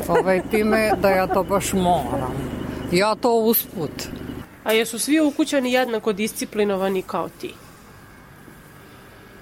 Ovaj, 0.08 0.42
time 0.52 0.92
da 1.02 1.10
ja 1.10 1.28
to 1.28 1.44
baš 1.44 1.74
moram. 1.74 2.34
Ja 2.92 3.16
to 3.16 3.34
usput. 3.34 3.92
A 4.64 4.74
jesu 4.74 5.00
svi 5.00 5.20
ukućani 5.20 5.72
jednako 5.74 6.14
disciplinovani 6.14 7.02
kao 7.02 7.30
ti? 7.30 7.54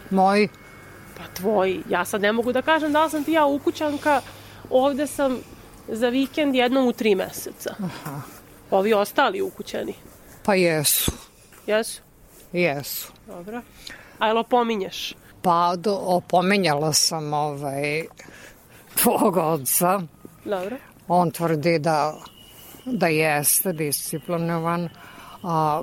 Moji, 0.10 0.50
Pa 1.18 1.24
tvoji. 1.34 1.84
Ja 1.90 2.06
sad 2.06 2.22
ne 2.22 2.32
mogu 2.32 2.52
da 2.52 2.62
kažem 2.62 2.94
da 2.94 3.04
li 3.04 3.10
sam 3.10 3.24
ti 3.24 3.32
ja 3.32 3.46
ukućanka, 3.46 4.22
ovde 4.70 5.08
sam 5.08 5.38
za 5.92 6.10
vikend 6.10 6.56
jednom 6.56 6.88
u 6.88 6.94
tri 6.94 7.16
meseca. 7.16 7.76
Aha. 7.84 8.22
Ovi 8.72 8.94
ostali 8.94 9.42
ukućani. 9.42 9.94
pa 10.44 10.56
jesu, 10.56 11.12
Jesu? 11.68 12.02
jesu. 12.54 13.12
Dobro. 13.28 13.62
A 14.20 14.28
jel 14.28 14.38
opominješ? 14.38 15.16
Pa 15.42 15.76
do, 15.76 15.96
opomenjala 16.02 16.94
sam 16.94 17.34
ovaj, 17.34 18.04
tvog 18.96 19.38
oca. 19.38 20.02
Dobro. 20.46 20.78
On 21.08 21.32
tvrdi 21.32 21.80
da, 21.80 22.14
da 22.86 23.08
jeste 23.08 23.74
disciplinovan. 23.74 24.90
A 25.44 25.82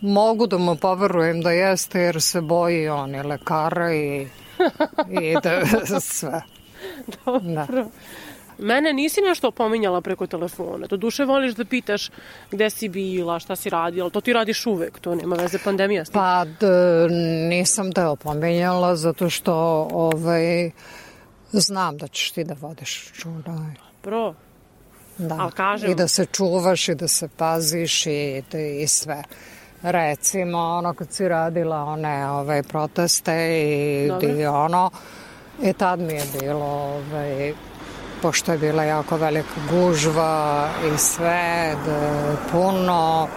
mogu 0.00 0.46
da 0.46 0.58
mu 0.58 0.76
poverujem 0.76 1.40
da 1.40 1.50
jeste 1.50 2.00
jer 2.00 2.22
se 2.22 2.40
boji 2.40 2.88
on 2.88 3.14
i 3.14 3.22
lekara 3.22 3.94
i, 3.94 4.26
i 5.10 5.36
da, 5.42 5.60
sve. 6.00 6.42
Da. 7.42 7.66
Mene 8.58 8.92
nisi 8.92 9.20
nešto 9.20 9.48
opominjala 9.48 10.00
preko 10.00 10.26
telefona. 10.26 10.86
Do 10.86 10.96
duše 10.96 11.24
voliš 11.24 11.54
da 11.54 11.64
pitaš 11.64 12.10
gde 12.50 12.70
si 12.70 12.88
bila, 12.88 13.38
šta 13.38 13.56
si 13.56 13.70
radila, 13.70 14.10
to 14.10 14.20
ti 14.20 14.32
radiš 14.32 14.66
uvek, 14.66 14.98
to 14.98 15.14
nema 15.14 15.36
veze 15.36 15.58
pandemija. 15.58 16.04
Pa 16.12 16.44
d, 16.44 16.66
nisam 17.48 17.92
te 17.92 18.04
opomenjala 18.04 18.96
zato 18.96 19.30
što 19.30 19.54
ovaj, 19.92 20.70
znam 21.52 21.96
da 21.96 22.08
ćeš 22.08 22.30
ti 22.30 22.44
da 22.44 22.54
vodiš 22.60 23.08
računa. 23.08 23.74
Pro, 24.02 24.34
Da. 25.18 25.36
Ali 25.40 25.52
kažem- 25.52 25.90
I 25.90 25.94
da 25.94 26.08
se 26.08 26.26
čuvaš 26.26 26.88
i 26.88 26.94
da 26.94 27.08
se 27.08 27.28
paziš 27.28 28.06
i, 28.06 28.42
i 28.80 28.86
sve. 28.86 29.22
Recimo, 29.82 30.58
ono 30.58 30.94
kad 30.94 31.12
si 31.12 31.28
radila 31.28 31.84
one 31.84 32.30
ove 32.30 32.62
proteste 32.62 33.34
i, 33.60 34.08
Dobro. 34.08 34.28
i 34.30 34.46
ono, 34.46 34.90
i 35.62 35.72
tad 35.72 36.00
mi 36.00 36.12
je 36.12 36.22
bilo, 36.40 36.64
ovaj, 36.64 37.54
pošto 38.22 38.52
je 38.52 38.58
bila 38.58 38.84
jako 38.84 39.16
velika 39.16 39.60
gužva 39.70 40.68
i 40.94 40.98
sve, 40.98 41.76
da, 41.86 42.36
puno, 42.52 43.28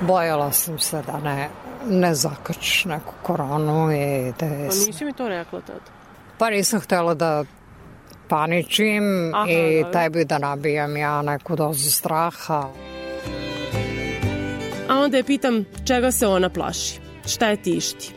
bojala 0.00 0.52
sam 0.52 0.78
se 0.78 1.02
da 1.06 1.18
ne, 1.18 1.48
ne 1.88 2.14
zakačiš 2.14 2.84
neku 2.84 3.14
koronu 3.22 3.92
i 3.92 4.32
da 4.40 4.46
je 4.46 4.68
pa 4.68 4.74
nisi 4.86 5.04
mi 5.04 5.12
to 5.12 5.28
rekla 5.28 5.60
tad. 5.60 5.80
Pa 6.38 6.50
nisam 6.50 6.80
htela 6.80 7.14
da 7.14 7.44
paničim 8.28 9.34
Aha, 9.34 9.50
i 9.50 9.82
dobro. 9.82 9.92
tebi 9.92 10.24
da 10.24 10.38
nabijam 10.38 10.96
ja 10.96 11.22
neku 11.22 11.56
dozu 11.56 11.90
straha. 11.90 12.68
A 14.88 14.98
onda 14.98 15.16
je 15.16 15.24
pitam 15.24 15.64
čega 15.86 16.12
se 16.12 16.26
ona 16.26 16.50
plaši, 16.50 17.00
šta 17.26 17.48
je 17.48 17.56
tišti. 17.56 18.14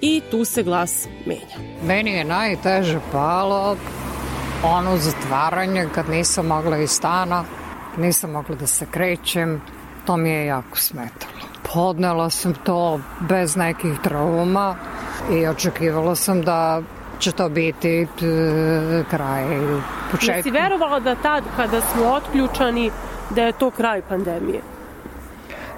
I 0.00 0.22
tu 0.30 0.44
se 0.44 0.62
glas 0.62 1.08
menja. 1.26 1.72
Meni 1.82 2.10
je 2.10 2.24
najteže 2.24 3.00
palo 3.12 3.76
ono 4.64 4.96
zatvaranje 4.96 5.88
kad 5.94 6.08
nisam 6.08 6.46
mogla 6.46 6.78
iz 6.78 6.90
stana, 6.90 7.44
nisam 7.96 8.30
mogla 8.30 8.56
da 8.56 8.66
se 8.66 8.86
krećem, 8.86 9.62
to 10.06 10.16
mi 10.16 10.30
je 10.30 10.46
jako 10.46 10.78
smetalo. 10.78 11.32
Podnela 11.74 12.30
sam 12.30 12.54
to 12.54 13.00
bez 13.20 13.56
nekih 13.56 13.98
trauma 14.02 14.76
i 15.32 15.46
očekivala 15.46 16.14
sam 16.14 16.42
da 16.42 16.82
će 17.18 17.32
to 17.32 17.48
biti 17.48 17.88
e, 18.02 18.06
kraj 19.10 19.44
početka. 20.10 20.36
Jesi 20.36 20.50
verovala 20.50 21.00
da 21.00 21.14
tad 21.14 21.44
kada 21.56 21.80
smo 21.80 22.04
otključani 22.06 22.90
da 23.30 23.42
je 23.42 23.52
to 23.52 23.70
kraj 23.70 24.02
pandemije? 24.02 24.60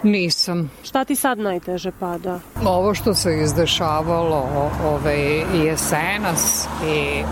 Nisam. 0.02 0.70
Šta 0.82 1.04
ti 1.04 1.16
sad 1.16 1.38
najteže 1.38 1.90
pada? 2.00 2.40
Ovo 2.64 2.94
što 2.94 3.14
se 3.14 3.40
izdešavalo 3.42 4.36
o- 4.36 4.70
ovaj, 4.88 5.44
jesenas 5.66 6.68
i 6.86 7.22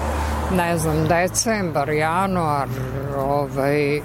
ne 0.52 0.78
znam, 0.78 1.08
decembar, 1.08 1.88
januar, 1.88 2.68
ovaj, 3.16 4.00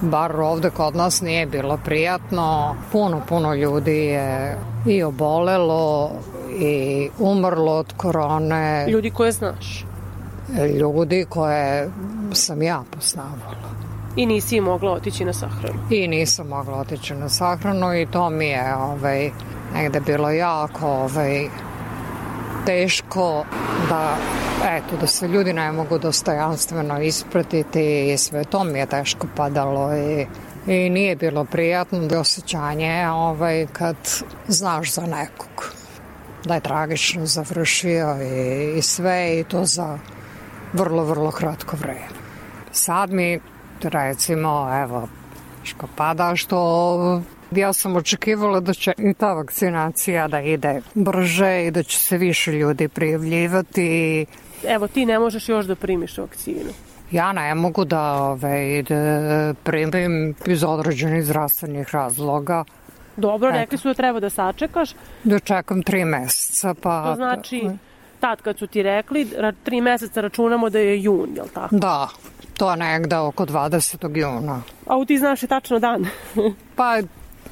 bar 0.00 0.40
ovde 0.40 0.70
kod 0.70 0.96
nas 0.96 1.20
nije 1.20 1.46
bilo 1.46 1.78
prijatno. 1.84 2.76
Puno, 2.92 3.22
puno 3.28 3.54
ljudi 3.54 3.96
je 3.96 4.58
i 4.86 5.02
obolelo 5.02 6.10
i 6.58 7.08
umrlo 7.18 7.72
od 7.72 7.92
korone. 7.96 8.86
Ljudi 8.88 9.10
koje 9.10 9.32
znaš. 9.32 9.84
Ljudi 10.78 11.26
koje 11.28 11.90
sam 12.32 12.62
ja 12.62 12.82
poznavala. 12.90 13.70
I 14.16 14.26
nisi 14.26 14.60
mogla 14.60 14.92
otići 14.92 15.24
na 15.24 15.32
sahranu. 15.32 15.78
I 15.90 16.08
nisam 16.08 16.48
mogla 16.48 16.78
otići 16.78 17.14
na 17.14 17.28
sahranu 17.28 17.94
i 17.94 18.06
to 18.06 18.30
mi 18.30 18.46
je 18.46 18.74
ovaj, 18.76 19.30
negde 19.74 20.00
bilo 20.00 20.30
jako 20.30 20.86
ovaj, 20.86 21.48
teško 22.66 23.44
da 23.88 24.16
eto, 24.64 24.96
da 25.00 25.06
se 25.06 25.28
ljudi 25.28 25.52
ne 25.52 25.72
mogu 25.72 25.98
dostojanstveno 25.98 27.00
ispratiti 27.02 28.12
i 28.12 28.18
sve 28.18 28.44
to 28.44 28.64
mi 28.64 28.78
je 28.78 28.86
teško 28.86 29.26
padalo 29.36 29.96
i, 29.96 30.26
i 30.66 30.90
nije 30.90 31.16
bilo 31.16 31.44
prijatno 31.44 31.98
da 31.98 32.20
osjećanje 32.20 33.08
ovaj, 33.08 33.66
kad 33.72 33.96
znaš 34.48 34.94
za 34.94 35.02
nekog 35.02 35.72
da 36.44 36.54
je 36.54 36.60
tragično 36.60 37.26
završio 37.26 38.16
i, 38.22 38.78
i 38.78 38.82
sve 38.82 39.40
i 39.40 39.44
to 39.44 39.64
za 39.64 39.98
vrlo, 40.72 41.04
vrlo 41.04 41.30
kratko 41.30 41.76
vreme. 41.76 42.08
Sad 42.72 43.10
mi 43.10 43.40
recimo, 43.82 44.68
evo, 44.82 45.08
što 45.62 45.86
pada, 45.96 46.36
što 46.36 47.22
ja 47.50 47.72
sam 47.72 47.96
očekivala 47.96 48.60
da 48.60 48.74
će 48.74 48.92
i 48.98 49.14
ta 49.14 49.32
vakcinacija 49.32 50.28
da 50.28 50.40
ide 50.40 50.80
brže 50.94 51.66
i 51.66 51.70
da 51.70 51.82
će 51.82 51.98
se 51.98 52.18
više 52.18 52.52
ljudi 52.52 52.88
prijavljivati. 52.88 54.26
Evo, 54.68 54.88
ti 54.88 55.06
ne 55.06 55.18
možeš 55.18 55.48
još 55.48 55.66
da 55.66 55.74
primiš 55.74 56.18
vakcinu. 56.18 56.70
Ja 57.10 57.32
ne 57.32 57.54
mogu 57.54 57.84
da, 57.84 58.22
ove, 58.22 58.82
da 58.82 59.54
primim 59.62 60.34
iz 60.46 60.64
određenih 60.64 61.24
zdravstvenih 61.24 61.94
razloga 61.94 62.64
Dobro, 63.16 63.48
Eto. 63.48 63.58
rekli 63.58 63.78
su 63.78 63.88
da 63.88 63.94
treba 63.94 64.20
da 64.20 64.30
sačekaš. 64.30 64.90
da 65.24 65.38
čekam 65.38 65.82
tri 65.82 66.04
meseca, 66.04 66.74
pa... 66.82 67.04
To 67.04 67.14
znači, 67.14 67.68
tad 68.20 68.42
kad 68.42 68.58
su 68.58 68.66
ti 68.66 68.82
rekli, 68.82 69.28
tri 69.62 69.80
meseca 69.80 70.20
računamo 70.20 70.70
da 70.70 70.78
je 70.78 71.02
jun, 71.02 71.28
jel 71.36 71.46
tako? 71.54 71.76
Da, 71.76 72.08
to 72.56 72.70
je 72.70 72.76
negde 72.76 73.16
oko 73.16 73.46
20. 73.46 74.16
juna. 74.16 74.62
A 74.86 74.96
u 74.96 75.04
ti 75.04 75.18
znaš 75.18 75.42
i 75.42 75.46
tačno 75.46 75.78
dan. 75.78 76.06
Pa 76.76 76.98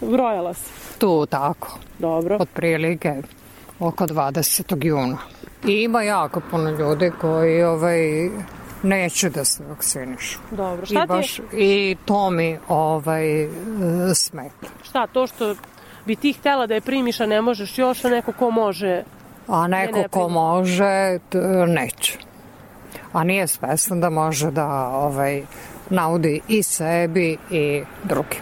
Brojala 0.00 0.54
si. 0.54 0.98
tu 0.98 1.26
tako. 1.26 1.78
Dobro. 1.98 2.36
otprilike 2.40 3.22
oko 3.80 4.06
20. 4.06 4.86
juna. 4.86 5.18
I 5.66 5.72
ima 5.72 6.02
jako 6.02 6.40
puno 6.50 6.70
ljudi 6.70 7.12
koji 7.20 7.62
ovaj, 7.62 8.28
neće 8.82 9.30
da 9.30 9.44
se 9.44 9.64
vakcinišu. 9.64 10.38
Dobro. 10.50 10.82
I, 10.82 10.86
Šta 10.86 10.94
ti 10.94 11.00
je, 11.00 11.06
baš, 11.06 11.40
I 11.52 11.96
to 12.04 12.30
mi 12.30 12.58
ovaj, 12.68 13.48
smeta. 14.14 14.66
šta, 14.82 15.06
to 15.06 15.26
što 15.26 15.54
bi 16.06 16.16
ti 16.16 16.32
htela 16.32 16.66
da 16.66 16.74
je 16.74 16.80
primiš, 16.80 17.20
a 17.20 17.26
ne 17.26 17.42
možeš 17.42 17.78
još, 17.78 18.04
a 18.04 18.08
neko 18.08 18.32
ko 18.32 18.50
može... 18.50 19.02
A 19.48 19.66
Ne, 19.66 19.86
neko 19.86 19.98
ne, 19.98 20.08
ko 20.08 20.28
može, 20.28 21.18
neće. 21.66 22.18
A 23.12 23.24
nije 23.24 23.46
svestan 23.46 24.00
da 24.00 24.10
može 24.10 24.50
da 24.50 24.88
ovaj, 24.88 25.42
naudi 25.90 26.40
i 26.48 26.62
sebi 26.62 27.36
i 27.50 27.82
drugim. 28.04 28.40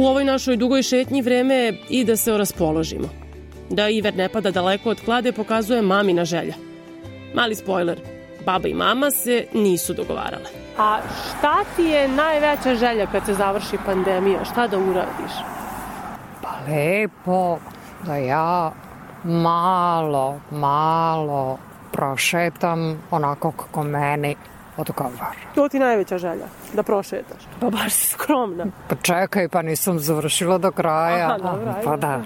U 0.00 0.06
ovoj 0.06 0.24
našoj 0.24 0.56
dugoj 0.56 0.82
šetnji 0.82 1.22
vreme 1.22 1.54
je 1.54 1.78
i 1.88 2.04
da 2.04 2.16
se 2.16 2.38
raspoložimo. 2.38 3.08
Da 3.70 3.88
Iver 3.88 4.14
ne 4.16 4.28
pada 4.28 4.50
daleko 4.50 4.90
od 4.90 5.00
klade 5.04 5.32
pokazuje 5.32 5.82
mamina 5.82 6.24
želja. 6.24 6.54
Mali 7.34 7.54
spojler, 7.54 8.00
baba 8.46 8.68
i 8.68 8.74
mama 8.74 9.10
se 9.10 9.46
nisu 9.54 9.94
dogovarale. 9.94 10.44
A 10.78 10.98
šta 11.28 11.64
ti 11.76 11.82
je 11.82 12.08
najveća 12.08 12.74
želja 12.74 13.06
kad 13.06 13.26
se 13.26 13.34
završi 13.34 13.76
pandemija? 13.86 14.44
Šta 14.44 14.66
da 14.66 14.78
uradiš? 14.78 15.32
Pa 16.42 16.50
lepo 16.68 17.58
da 18.06 18.16
ja 18.16 18.72
malo, 19.24 20.40
malo 20.50 21.58
prošetam 21.92 23.02
onako 23.10 23.52
kako 23.52 23.82
meni 23.82 24.36
odgovara. 24.78 25.32
To 25.54 25.68
ti 25.68 25.78
najveća 25.78 26.18
želja, 26.18 26.46
da 26.72 26.82
prošetaš. 26.82 27.42
Pa 27.60 27.70
baš 27.70 27.92
si 27.92 28.06
skromna. 28.06 28.66
Pa 28.88 28.94
čekaj, 29.02 29.48
pa 29.48 29.62
nisam 29.62 29.98
završila 29.98 30.58
do 30.58 30.70
kraja. 30.70 31.26
Aha, 31.26 31.38
dobro, 31.38 31.70
ajde. 31.70 31.84
Pa 31.84 31.96
da. 31.96 32.22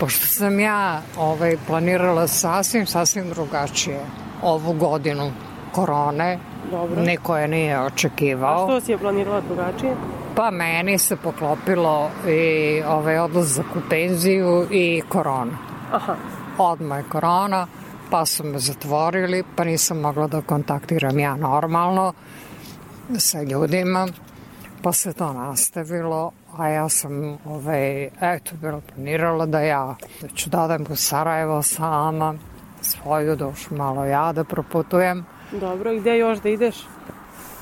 Pošto 0.00 0.26
sam 0.26 0.60
ja 0.60 1.02
ovaj, 1.18 1.56
planirala 1.66 2.26
sasvim, 2.26 2.86
sasvim 2.86 3.30
drugačije 3.30 4.00
ovu 4.42 4.72
godinu 4.72 5.32
korone, 5.72 6.38
Dobro. 6.70 7.02
niko 7.02 7.36
je 7.36 7.48
nije 7.48 7.80
očekivao. 7.80 8.66
Što 8.66 8.80
si 8.80 8.92
je 8.92 8.98
planirala 8.98 9.40
drugačije? 9.40 9.94
Pa 10.36 10.50
meni 10.50 10.98
se 10.98 11.16
poklopilo 11.16 12.10
i 12.28 12.82
ovaj 12.88 13.18
odlazak 13.18 13.66
u 13.76 13.80
penziju 13.90 14.66
i 14.70 15.02
korona. 15.08 15.58
Aha. 15.92 16.14
Odmah 16.58 16.98
je 16.98 17.04
korona, 17.08 17.66
pa 18.10 18.26
su 18.26 18.44
me 18.44 18.58
zatvorili, 18.58 19.44
pa 19.56 19.64
nisam 19.64 20.00
mogla 20.00 20.26
da 20.26 20.42
kontaktiram 20.42 21.18
ja 21.18 21.36
normalno 21.36 22.12
sa 23.18 23.42
ljudima, 23.42 24.08
pa 24.82 24.92
se 24.92 25.12
to 25.12 25.32
nastavilo, 25.32 26.32
a 26.56 26.68
ja 26.68 26.88
sam, 26.88 27.38
ovaj, 27.44 28.04
eto, 28.04 28.56
bila 28.60 28.80
planirala 28.94 29.46
da 29.46 29.60
ja 29.60 29.96
da 30.20 30.28
ću 30.28 30.50
da 30.50 30.62
odem 30.62 30.86
u 30.90 30.96
Sarajevo 30.96 31.62
sama, 31.62 32.34
svoju 32.80 33.36
dušu 33.36 33.74
malo 33.74 34.04
ja 34.04 34.32
da 34.32 34.44
proputujem, 34.44 35.24
Dobro, 35.52 35.94
gde 35.94 36.18
još 36.18 36.38
da 36.38 36.48
ideš? 36.48 36.76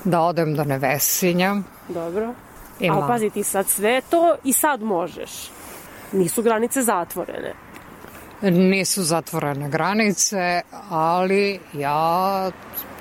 da 0.05 0.21
odem 0.21 0.55
do 0.55 0.65
Nevesinja, 0.65 1.57
Dobro. 1.89 2.35
Ima. 2.81 2.97
Ali 2.97 3.05
pazi 3.09 3.31
ti 3.31 3.43
sad 3.43 3.67
sve 3.67 4.01
to 4.11 4.37
i 4.45 4.53
sad 4.53 4.83
možeš. 4.83 5.31
Nisu 6.13 6.43
granice 6.43 6.83
zatvorene. 6.83 7.55
Nisu 8.43 9.03
zatvorene 9.03 9.69
granice, 9.69 10.61
ali 10.91 11.61
ja 11.73 12.51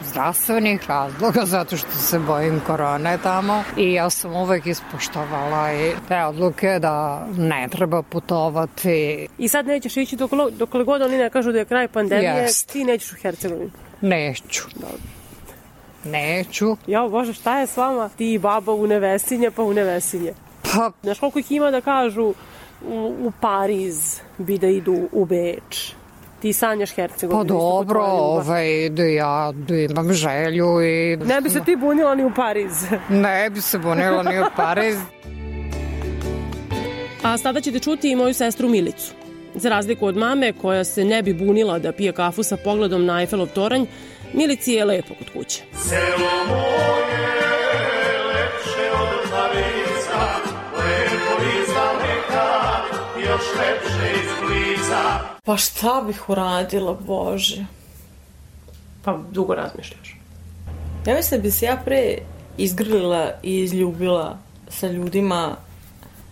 zdravstvenih 0.04 0.90
razloga, 0.90 1.46
zato 1.46 1.78
što 1.78 1.92
se 1.92 2.20
bojim 2.20 2.62
korone 2.68 3.18
tamo 3.24 3.64
i 3.78 3.94
ja 3.94 4.10
sam 4.10 4.36
uvek 4.36 4.66
ispoštovala 4.66 5.74
i 5.74 5.92
te 6.08 6.24
odluke 6.24 6.80
da 6.80 7.28
ne 7.38 7.68
treba 7.72 8.02
putovati. 8.02 9.28
I 9.38 9.48
sad 9.48 9.66
nećeš 9.68 9.98
ići 9.98 10.16
dok, 10.16 10.32
dokle 10.52 10.84
god 10.84 11.02
oni 11.02 11.18
ne 11.18 11.30
kažu 11.30 11.52
da 11.52 11.60
je 11.60 11.66
kraj 11.66 11.88
pandemije, 11.88 12.42
Jest. 12.42 12.72
ti 12.72 12.84
nećeš 12.84 13.12
u 13.14 13.16
Hercegovinu. 13.22 13.72
Neću. 14.02 14.64
Neću. 16.04 16.78
Jao 16.88 17.10
Bože, 17.10 17.34
šta 17.34 17.60
je 17.60 17.68
s 17.68 17.78
vama? 17.78 18.10
Ti 18.10 18.34
i 18.34 18.40
baba 18.40 18.72
u 18.74 18.88
Nevesinje, 18.88 19.52
pa 19.52 19.64
u 19.64 19.74
Nevesinje. 19.74 20.34
Pa, 20.74 20.92
Znaš 21.04 21.20
koliko 21.20 21.40
ih 21.40 21.52
ima 21.52 21.72
da 21.72 21.82
kažu 21.82 22.34
u, 22.88 23.28
u 23.28 23.32
Pariz 23.42 24.20
bi 24.38 24.58
da 24.58 24.68
idu 24.68 25.08
u 25.12 25.26
Beč. 25.26 25.94
Ti 26.42 26.54
sanjaš 26.54 26.92
Hercegovinu. 26.92 27.44
pa 27.44 27.54
dobro, 27.54 28.04
ovaj, 28.04 28.90
da 28.90 29.04
ja 29.04 29.52
da 29.52 29.76
imam 29.76 30.14
želju 30.14 30.82
i... 30.82 31.18
Ne 31.18 31.42
bi 31.42 31.50
se 31.50 31.64
ti 31.64 31.76
bunila 31.76 32.16
ni 32.16 32.24
u 32.26 32.32
Pariz. 32.36 32.86
Ne 33.10 33.50
bi 33.50 33.62
se 33.62 33.78
bunila 33.80 34.24
ni 34.24 34.40
u 34.40 34.46
Pariz. 34.56 34.98
A 37.24 37.38
sada 37.38 37.62
ćete 37.62 37.80
čuti 37.80 38.12
i 38.12 38.16
moju 38.16 38.34
sestru 38.34 38.70
Milicu. 38.70 39.14
Za 39.56 39.70
razliku 39.70 40.06
od 40.06 40.18
mame, 40.18 40.54
koja 40.54 40.84
se 40.84 41.06
ne 41.06 41.22
bi 41.24 41.34
bunila 41.34 41.80
da 41.80 41.92
pije 41.92 42.12
kafu 42.12 42.44
sa 42.44 42.58
pogledom 42.58 43.06
na 43.06 43.20
Eiffelov 43.22 43.48
toranj, 43.48 43.86
Milici 44.34 44.72
je 44.72 44.86
lepo 44.86 45.14
kod 45.20 45.30
kuće. 45.34 45.64
Selo 45.74 46.30
moje 46.50 47.35
još 53.36 53.46
lepše 53.58 54.22
iz 54.22 54.30
bliza. 54.42 55.20
Pa 55.44 55.58
šta 55.58 56.04
bih 56.08 56.30
uradila, 56.30 56.94
Bože? 56.94 57.66
Pa 59.04 59.18
dugo 59.32 59.56
razmišljaš. 59.56 60.16
Ja 61.06 61.16
mislim 61.16 61.40
da 61.40 61.44
bi 61.44 61.52
se 61.52 61.66
ja 61.66 61.82
pre 61.86 62.18
izgrlila 62.58 63.32
i 63.44 63.60
izljubila 63.60 64.38
sa 64.70 64.88
ljudima 64.88 65.56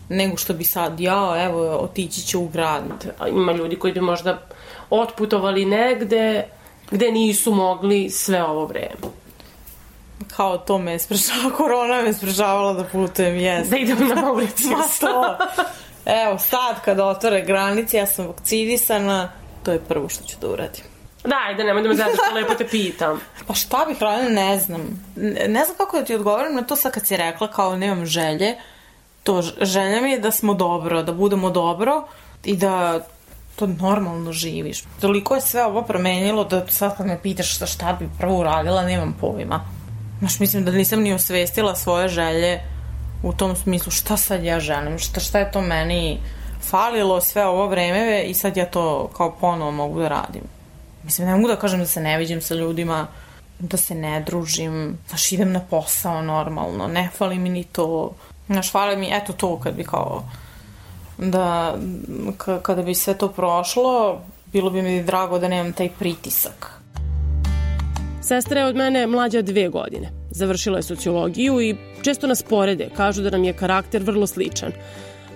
nego 0.10 0.38
što 0.38 0.54
bi 0.54 0.64
sad 0.64 1.00
ja, 1.00 1.44
evo, 1.46 1.78
otići 1.78 2.28
ću 2.28 2.42
u 2.42 2.48
grad. 2.48 2.84
Ima 3.30 3.52
ljudi 3.52 3.76
koji 3.76 3.94
bi 3.94 4.02
možda 4.02 4.42
otputovali 4.90 5.66
negde 5.66 6.44
gde 6.92 7.12
nisu 7.12 7.54
mogli 7.54 8.10
sve 8.10 8.44
ovo 8.44 8.66
vreme. 8.66 9.14
Kao 10.36 10.58
to 10.58 10.78
me 10.78 10.92
je 10.92 11.00
sprečava, 11.00 11.50
korona 11.58 12.02
me 12.02 12.08
je 12.08 12.14
sprečavala 12.14 12.74
da 12.74 12.84
putujem, 12.84 13.36
jes. 13.36 13.70
Da 13.70 13.78
idem 13.78 14.08
na 14.08 14.16
Mauricius. 14.22 15.02
Ma 15.02 15.08
to. 15.08 15.38
Evo, 16.06 16.40
sad 16.40 16.82
kad 16.86 17.00
otvore 17.00 17.42
granice, 17.42 17.98
ja 17.98 18.06
sam 18.06 18.28
vakcinisana, 18.28 19.32
to 19.64 19.72
je 19.72 19.80
prvo 19.80 20.10
što 20.10 20.24
ću 20.24 20.38
da 20.42 20.48
uradim. 20.48 20.84
Da, 21.24 21.36
ajde, 21.48 21.64
nemoj 21.64 21.84
da 21.84 21.90
me 21.90 21.96
zadaš, 21.96 22.16
lepo 22.36 22.54
te 22.54 22.68
pitam. 22.68 23.20
Pa 23.48 23.54
šta 23.54 23.86
bih 23.88 24.02
radila, 24.02 24.30
ne 24.30 24.60
znam. 24.60 24.82
Ne, 25.16 25.48
ne 25.48 25.66
znam 25.66 25.78
kako 25.78 25.98
da 25.98 26.06
ti 26.06 26.16
odgovorim 26.16 26.56
na 26.56 26.62
to 26.62 26.76
sad 26.76 26.92
kad 26.92 27.08
si 27.08 27.18
rekla 27.18 27.48
kao 27.48 27.76
nemam 27.76 28.06
želje. 28.06 28.56
To 29.24 29.42
želja 29.62 30.02
mi 30.02 30.12
je 30.12 30.20
da 30.20 30.32
smo 30.32 30.54
dobro, 30.54 31.04
da 31.04 31.14
budemo 31.14 31.50
dobro 31.50 32.08
i 32.44 32.56
da 32.58 33.00
to 33.56 33.68
normalno 33.68 34.32
živiš. 34.32 34.84
Toliko 35.02 35.36
je 35.36 35.42
sve 35.42 35.66
ovo 35.66 35.82
promenilo 35.82 36.44
da 36.44 36.68
sad 36.68 36.98
kad 36.98 37.06
me 37.06 37.22
pitaš 37.22 37.56
šta, 37.56 37.66
šta 37.66 37.94
bi 38.00 38.10
prvo 38.20 38.40
uradila, 38.40 38.84
nemam 38.84 39.18
pojma. 39.22 39.66
Znaš, 40.20 40.40
mislim 40.40 40.66
da 40.66 40.72
nisam 40.72 41.02
ni 41.02 41.14
osvestila 41.14 41.76
svoje 41.76 42.08
želje 42.08 42.73
u 43.24 43.34
tom 43.34 43.56
smislu 43.56 43.92
šta 43.92 44.18
sad 44.18 44.44
ja 44.44 44.60
želim, 44.60 45.00
šta, 45.00 45.20
šta 45.20 45.40
je 45.40 45.52
to 45.52 45.62
meni 45.62 46.20
falilo 46.62 47.22
sve 47.22 47.46
ovo 47.46 47.68
vreme 47.68 48.24
i 48.24 48.34
sad 48.34 48.58
ja 48.58 48.66
to 48.66 49.10
kao 49.18 49.32
ponovo 49.32 49.72
mogu 49.72 50.00
da 50.00 50.08
radim. 50.08 50.44
Mislim, 51.04 51.28
ne 51.28 51.36
mogu 51.36 51.48
da 51.48 51.56
kažem 51.56 51.80
da 51.80 51.86
se 51.86 52.02
ne 52.02 52.18
viđem 52.18 52.42
sa 52.42 52.56
ljudima, 52.56 53.08
da 53.60 53.78
se 53.78 53.96
ne 53.96 54.22
družim, 54.22 54.98
znaš, 55.10 55.32
idem 55.32 55.52
na 55.52 55.60
posao 55.60 56.22
normalno, 56.22 56.88
ne 56.88 57.10
fali 57.18 57.40
mi 57.40 57.50
ni 57.50 57.64
to. 57.64 58.12
Znaš, 58.48 58.72
fali 58.72 58.98
mi, 58.98 59.10
eto 59.12 59.34
to, 59.34 59.60
kad 59.60 59.76
bi 59.76 59.84
kao, 59.84 60.24
da, 61.18 61.76
kada 62.62 62.82
bi 62.82 62.96
sve 62.96 63.18
to 63.18 63.28
prošlo, 63.28 64.22
bilo 64.46 64.70
bi 64.70 64.82
mi 64.82 65.04
drago 65.04 65.40
da 65.40 65.48
nemam 65.48 65.74
taj 65.74 65.90
pritisak. 66.00 66.83
Sestra 68.24 68.60
je 68.60 68.66
od 68.66 68.76
mene 68.76 69.08
mlađa 69.08 69.42
dve 69.42 69.70
godine. 69.70 70.12
Završila 70.32 70.78
je 70.78 70.84
sociologiju 70.84 71.62
i 71.62 71.76
često 72.02 72.28
nas 72.28 72.44
porede, 72.44 72.90
kažu 72.96 73.22
da 73.22 73.30
nam 73.30 73.44
je 73.44 73.54
karakter 73.54 74.04
vrlo 74.04 74.28
sličan. 74.28 74.72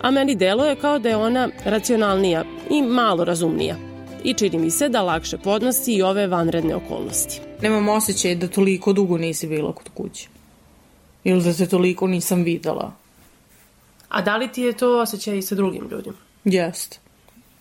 A 0.02 0.12
meni 0.12 0.36
deluje 0.36 0.76
kao 0.76 1.00
da 1.00 1.10
je 1.10 1.18
ona 1.18 1.50
racionalnija 1.66 2.44
i 2.70 2.82
malo 2.82 3.26
razumnija. 3.26 3.76
I 4.24 4.34
čini 4.34 4.58
mi 4.58 4.72
se 4.72 4.90
da 4.90 5.02
lakše 5.02 5.38
podnosi 5.38 5.94
i 5.94 6.02
ove 6.02 6.28
vanredne 6.28 6.76
okolnosti. 6.76 7.42
Nemam 7.62 7.90
osjećaj 7.90 8.36
da 8.36 8.48
toliko 8.48 8.94
dugo 8.94 9.18
nisi 9.18 9.48
bila 9.48 9.74
kod 9.74 9.90
kuće. 9.94 10.28
Ili 11.24 11.44
da 11.44 11.54
te 11.54 11.66
toliko 11.66 12.08
nisam 12.08 12.44
videla. 12.44 12.92
A 14.10 14.22
da 14.22 14.38
li 14.38 14.52
ti 14.52 14.62
je 14.62 14.74
to 14.74 15.02
osjećaj 15.02 15.38
i 15.38 15.42
sa 15.42 15.56
drugim 15.56 15.88
ljudima? 15.92 16.18
Jest. 16.46 17.00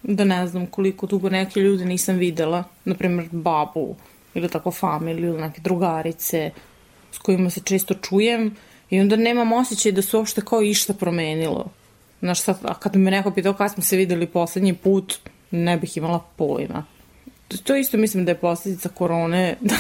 Da 0.02 0.24
ne 0.24 0.46
znam 0.46 0.66
koliko 0.66 1.06
dugo 1.06 1.28
neke 1.30 1.60
ljude 1.60 1.84
nisam 1.84 2.16
videla. 2.16 2.64
Naprimer, 2.84 3.28
babu 3.32 3.96
ili 4.36 4.48
tako 4.48 4.70
familiju 4.70 5.28
ili 5.28 5.40
neke 5.40 5.60
drugarice 5.60 6.50
s 7.12 7.18
kojima 7.18 7.50
se 7.50 7.60
često 7.60 7.94
čujem 7.94 8.56
i 8.90 9.00
onda 9.00 9.16
nemam 9.16 9.52
osjećaj 9.52 9.92
da 9.92 10.02
se 10.02 10.16
uopšte 10.16 10.40
kao 10.40 10.62
išta 10.62 10.94
promenilo. 10.94 11.66
Znaš, 12.20 12.40
sad, 12.40 12.58
a 12.64 12.74
kad 12.74 12.96
me 12.96 13.10
neko 13.10 13.30
pitao 13.30 13.52
kada 13.52 13.68
smo 13.68 13.82
se 13.82 13.96
videli 13.96 14.26
poslednji 14.26 14.74
put, 14.74 15.18
ne 15.50 15.76
bih 15.76 15.96
imala 15.96 16.24
pojma. 16.36 16.84
To- 17.48 17.56
To 17.56 17.76
isto 17.76 17.96
mislim 17.96 18.24
da 18.24 18.30
je 18.30 18.38
posljedica 18.38 18.88
korone, 18.88 19.56
da 19.60 19.74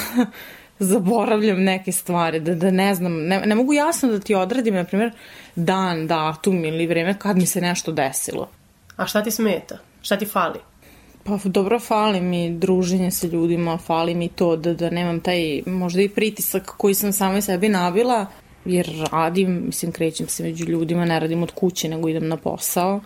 zaboravljam 0.78 1.62
neke 1.62 1.92
stvari, 1.92 2.40
da, 2.40 2.54
da 2.54 2.70
ne 2.70 2.94
znam, 2.94 3.12
ne, 3.18 3.40
ne 3.40 3.54
mogu 3.54 3.72
jasno 3.72 4.08
da 4.08 4.20
ti 4.20 4.34
odradim, 4.34 4.74
na 4.74 4.84
primjer, 4.84 5.12
dan, 5.56 6.06
datum 6.06 6.64
ili 6.64 6.86
vreme 6.86 7.18
kad 7.18 7.36
mi 7.36 7.46
se 7.46 7.60
nešto 7.60 7.92
desilo. 7.92 8.48
A 8.96 9.06
šta 9.06 9.22
ti 9.22 9.30
smeta? 9.30 9.78
Šta 10.02 10.18
ti 10.18 10.26
fali? 10.26 10.58
Pa 11.26 11.38
dobro, 11.44 11.80
fali 11.80 12.20
mi 12.20 12.50
druženje 12.50 13.10
sa 13.10 13.26
ljudima, 13.26 13.78
fali 13.78 14.14
mi 14.14 14.28
to 14.28 14.56
da, 14.56 14.74
da 14.74 14.90
nemam 14.90 15.20
taj 15.20 15.62
možda 15.66 16.02
i 16.02 16.08
pritisak 16.08 16.72
koji 16.76 16.94
sam 16.94 17.12
samoj 17.12 17.42
sebi 17.42 17.68
nabila, 17.68 18.26
jer 18.64 19.08
radim, 19.12 19.62
mislim, 19.66 19.92
krećem 19.92 20.28
se 20.28 20.42
među 20.42 20.64
ljudima, 20.64 21.04
ne 21.04 21.20
radim 21.20 21.42
od 21.42 21.50
kuće, 21.50 21.88
nego 21.88 22.08
idem 22.08 22.28
na 22.28 22.36
posao 22.36 23.00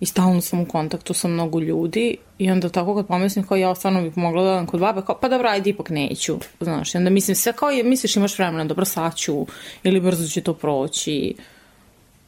i 0.00 0.06
stalno 0.06 0.40
sam 0.40 0.60
u 0.60 0.66
kontaktu 0.66 1.14
sa 1.14 1.28
mnogo 1.28 1.60
ljudi 1.60 2.16
i 2.38 2.50
onda 2.50 2.68
tako 2.68 2.94
kad 2.94 3.06
pomislim 3.06 3.46
kao 3.46 3.56
ja 3.56 3.74
stvarno 3.74 4.02
bih 4.02 4.16
mogla 4.16 4.42
da 4.42 4.52
odem 4.52 4.66
kod 4.66 4.80
babe, 4.80 5.02
kao 5.06 5.18
pa 5.20 5.28
dobro, 5.28 5.48
ajde, 5.48 5.70
ipak 5.70 5.90
neću, 5.90 6.36
znaš, 6.60 6.94
i 6.94 6.98
onda 6.98 7.10
mislim 7.10 7.34
sve 7.34 7.52
kao 7.52 7.70
je, 7.70 7.84
misliš 7.84 8.16
imaš 8.16 8.38
vremena, 8.38 8.64
dobro, 8.64 8.84
sad 8.84 9.16
ću, 9.16 9.46
ili 9.82 10.00
brzo 10.00 10.28
će 10.28 10.40
to 10.40 10.54
proći, 10.54 11.34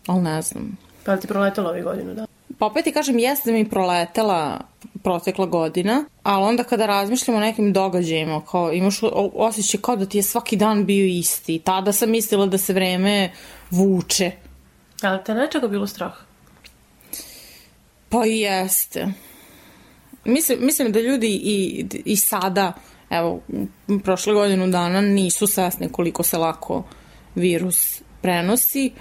ali 0.07 0.22
ne 0.22 0.42
znam. 0.42 0.77
Pa 1.05 1.16
ti 1.16 1.27
proletalo 1.27 1.68
ovih 1.68 1.85
godinu, 1.85 2.14
da? 2.14 2.28
Pa 2.58 2.66
opet 2.66 2.84
ti 2.84 2.92
kažem, 2.92 3.18
jeste 3.18 3.50
da 3.50 3.56
mi 3.56 3.68
proletela 3.68 4.61
protekla 5.02 5.46
godina, 5.46 6.04
ali 6.22 6.44
onda 6.44 6.64
kada 6.64 6.87
razmišljam 6.87 7.37
o 7.37 7.40
nekim 7.40 7.72
događajima, 7.72 8.44
kao 8.44 8.72
imaš 8.72 9.00
osjećaj 9.34 9.80
kao 9.80 9.96
da 9.96 10.06
ti 10.06 10.18
je 10.18 10.22
svaki 10.22 10.56
dan 10.56 10.84
bio 10.84 11.06
isti. 11.06 11.58
Tada 11.58 11.92
sam 11.92 12.11
mislila 12.11 12.46
da 12.46 12.58
se 12.58 12.72
vreme 12.72 13.32
vuče. 13.70 14.30
Ali 15.02 15.24
te 15.24 15.34
nečega 15.34 15.68
bilo 15.68 15.87
strah? 15.87 16.12
Pa 18.08 18.24
jeste. 18.24 19.06
Mislim, 20.24 20.58
mislim 20.61 20.92
da 20.92 21.00
ljudi 21.00 21.40
i, 21.42 21.87
i 22.04 22.16
sada 22.16 22.72
evo, 23.11 23.40
prošle 24.04 24.34
godinu 24.34 24.66
dana 24.66 25.00
nisu 25.00 25.46
svesni 25.46 25.88
koliko 25.92 26.22
se 26.22 26.38
lako 26.38 26.84
virus 27.34 28.02
prenosi 28.22 28.92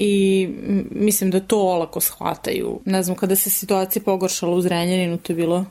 i 0.00 0.48
mislim 0.90 1.30
da 1.30 1.40
to 1.40 1.58
olako 1.58 2.00
shvataju. 2.00 2.80
Ne 2.84 3.02
znam, 3.02 3.16
kada 3.16 3.36
se 3.36 3.50
situacija 3.50 4.02
pogoršala 4.02 4.54
u 4.54 4.60
Zrenjaninu, 4.60 5.18
to 5.18 5.32
je 5.32 5.36
bilo 5.36 5.64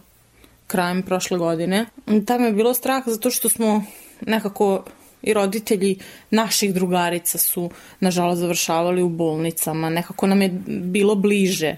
krajem 0.68 1.04
prošle 1.04 1.38
godine, 1.38 1.86
tamo 2.26 2.46
je 2.46 2.52
bilo 2.52 2.74
strah 2.74 3.04
zato 3.06 3.32
što 3.32 3.50
smo 3.50 3.84
nekako 4.22 4.84
i 5.22 5.34
roditelji 5.34 6.00
naših 6.32 6.74
drugarica 6.74 7.38
su 7.38 7.70
nažalost 8.00 8.40
završavali 8.40 9.02
u 9.02 9.10
bolnicama, 9.10 9.90
nekako 9.90 10.28
nam 10.28 10.42
je 10.42 10.50
bilo 10.68 11.16
bliže 11.16 11.76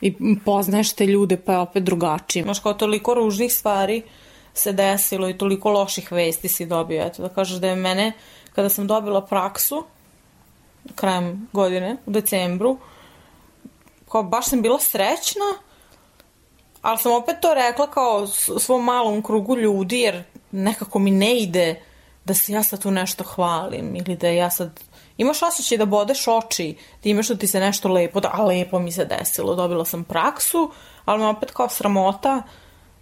i 0.00 0.14
poznaješ 0.44 0.92
te 0.92 1.06
ljude 1.06 1.36
pa 1.36 1.52
je 1.52 1.58
opet 1.58 1.82
drugačije. 1.82 2.42
Znaš 2.42 2.58
kao 2.58 2.72
toliko 2.72 3.14
ružnih 3.14 3.52
stvari 3.52 4.02
se 4.54 4.72
desilo 4.72 5.28
i 5.28 5.38
toliko 5.38 5.70
loših 5.70 6.12
vesti 6.12 6.48
si 6.48 6.66
dobio. 6.66 7.02
Eto 7.02 7.22
da 7.22 7.28
kažeš 7.28 7.60
da 7.60 7.68
je 7.68 7.76
mene, 7.76 8.12
kada 8.54 8.68
sam 8.68 8.86
dobila 8.86 9.26
praksu, 9.26 9.84
krajem 10.94 11.48
godine, 11.52 11.96
u 12.06 12.10
decembru, 12.10 12.78
kao 14.10 14.22
baš 14.22 14.46
sam 14.46 14.62
bila 14.62 14.78
srećna, 14.78 15.44
ali 16.82 16.98
sam 16.98 17.12
opet 17.12 17.36
to 17.40 17.54
rekla 17.54 17.90
kao 17.90 18.26
svom 18.58 18.84
malom 18.84 19.22
krugu 19.22 19.56
ljudi, 19.56 20.00
jer 20.00 20.24
nekako 20.50 20.98
mi 20.98 21.10
ne 21.10 21.36
ide 21.36 21.82
da 22.24 22.34
se 22.34 22.52
ja 22.52 22.62
sad 22.62 22.82
tu 22.82 22.90
nešto 22.90 23.24
hvalim 23.24 23.96
ili 23.96 24.16
da 24.16 24.28
ja 24.28 24.50
sad 24.50 24.80
imaš 25.16 25.42
osjećaj 25.42 25.78
da 25.78 25.84
bodeš 25.84 26.28
oči, 26.28 26.76
da 27.02 27.08
imaš 27.08 27.28
da 27.28 27.36
ti 27.36 27.46
se 27.46 27.60
nešto 27.60 27.88
lepo, 27.88 28.20
da, 28.20 28.30
a 28.32 28.44
lepo 28.44 28.78
mi 28.78 28.92
se 28.92 29.04
desilo, 29.04 29.54
dobila 29.54 29.84
sam 29.84 30.04
praksu, 30.04 30.70
ali 31.04 31.18
me 31.18 31.26
opet 31.26 31.50
kao 31.50 31.68
sramota 31.68 32.42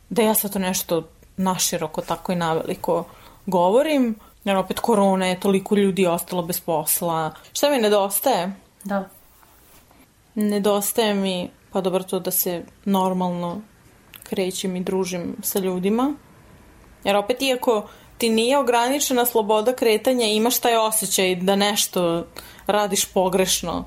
da 0.09 0.23
ja 0.23 0.35
sad 0.35 0.53
to 0.53 0.59
nešto 0.59 1.03
naširoko 1.37 2.01
tako 2.01 2.33
i 2.33 2.37
naveliko 2.37 3.05
govorim, 3.47 4.19
jer 4.45 4.57
opet 4.57 4.81
korona 4.81 5.27
je, 5.27 5.41
toliko 5.41 5.77
ljudi 5.77 6.07
ostalo 6.07 6.43
bez 6.43 6.61
posla. 6.61 7.35
Šta 7.53 7.71
mi 7.71 7.79
nedostaje? 7.79 8.53
Da. 8.85 9.09
Nedostaje 10.35 11.15
mi, 11.15 11.51
pa 11.73 11.81
dobro 11.81 12.03
to 12.03 12.21
da 12.21 12.31
se 12.31 12.65
normalno 12.85 13.61
krećem 14.23 14.77
i 14.77 14.85
družim 14.85 15.37
sa 15.43 15.59
ljudima. 15.59 16.15
Jer 17.05 17.17
opet 17.17 17.43
iako 17.43 17.89
ti 18.19 18.29
nije 18.29 18.59
ograničena 18.59 19.27
sloboda 19.27 19.73
kretanja, 19.73 20.27
imaš 20.27 20.59
taj 20.59 20.77
osjećaj 20.77 21.35
da 21.35 21.57
nešto 21.57 22.27
radiš 22.67 23.05
pogrešno 23.05 23.85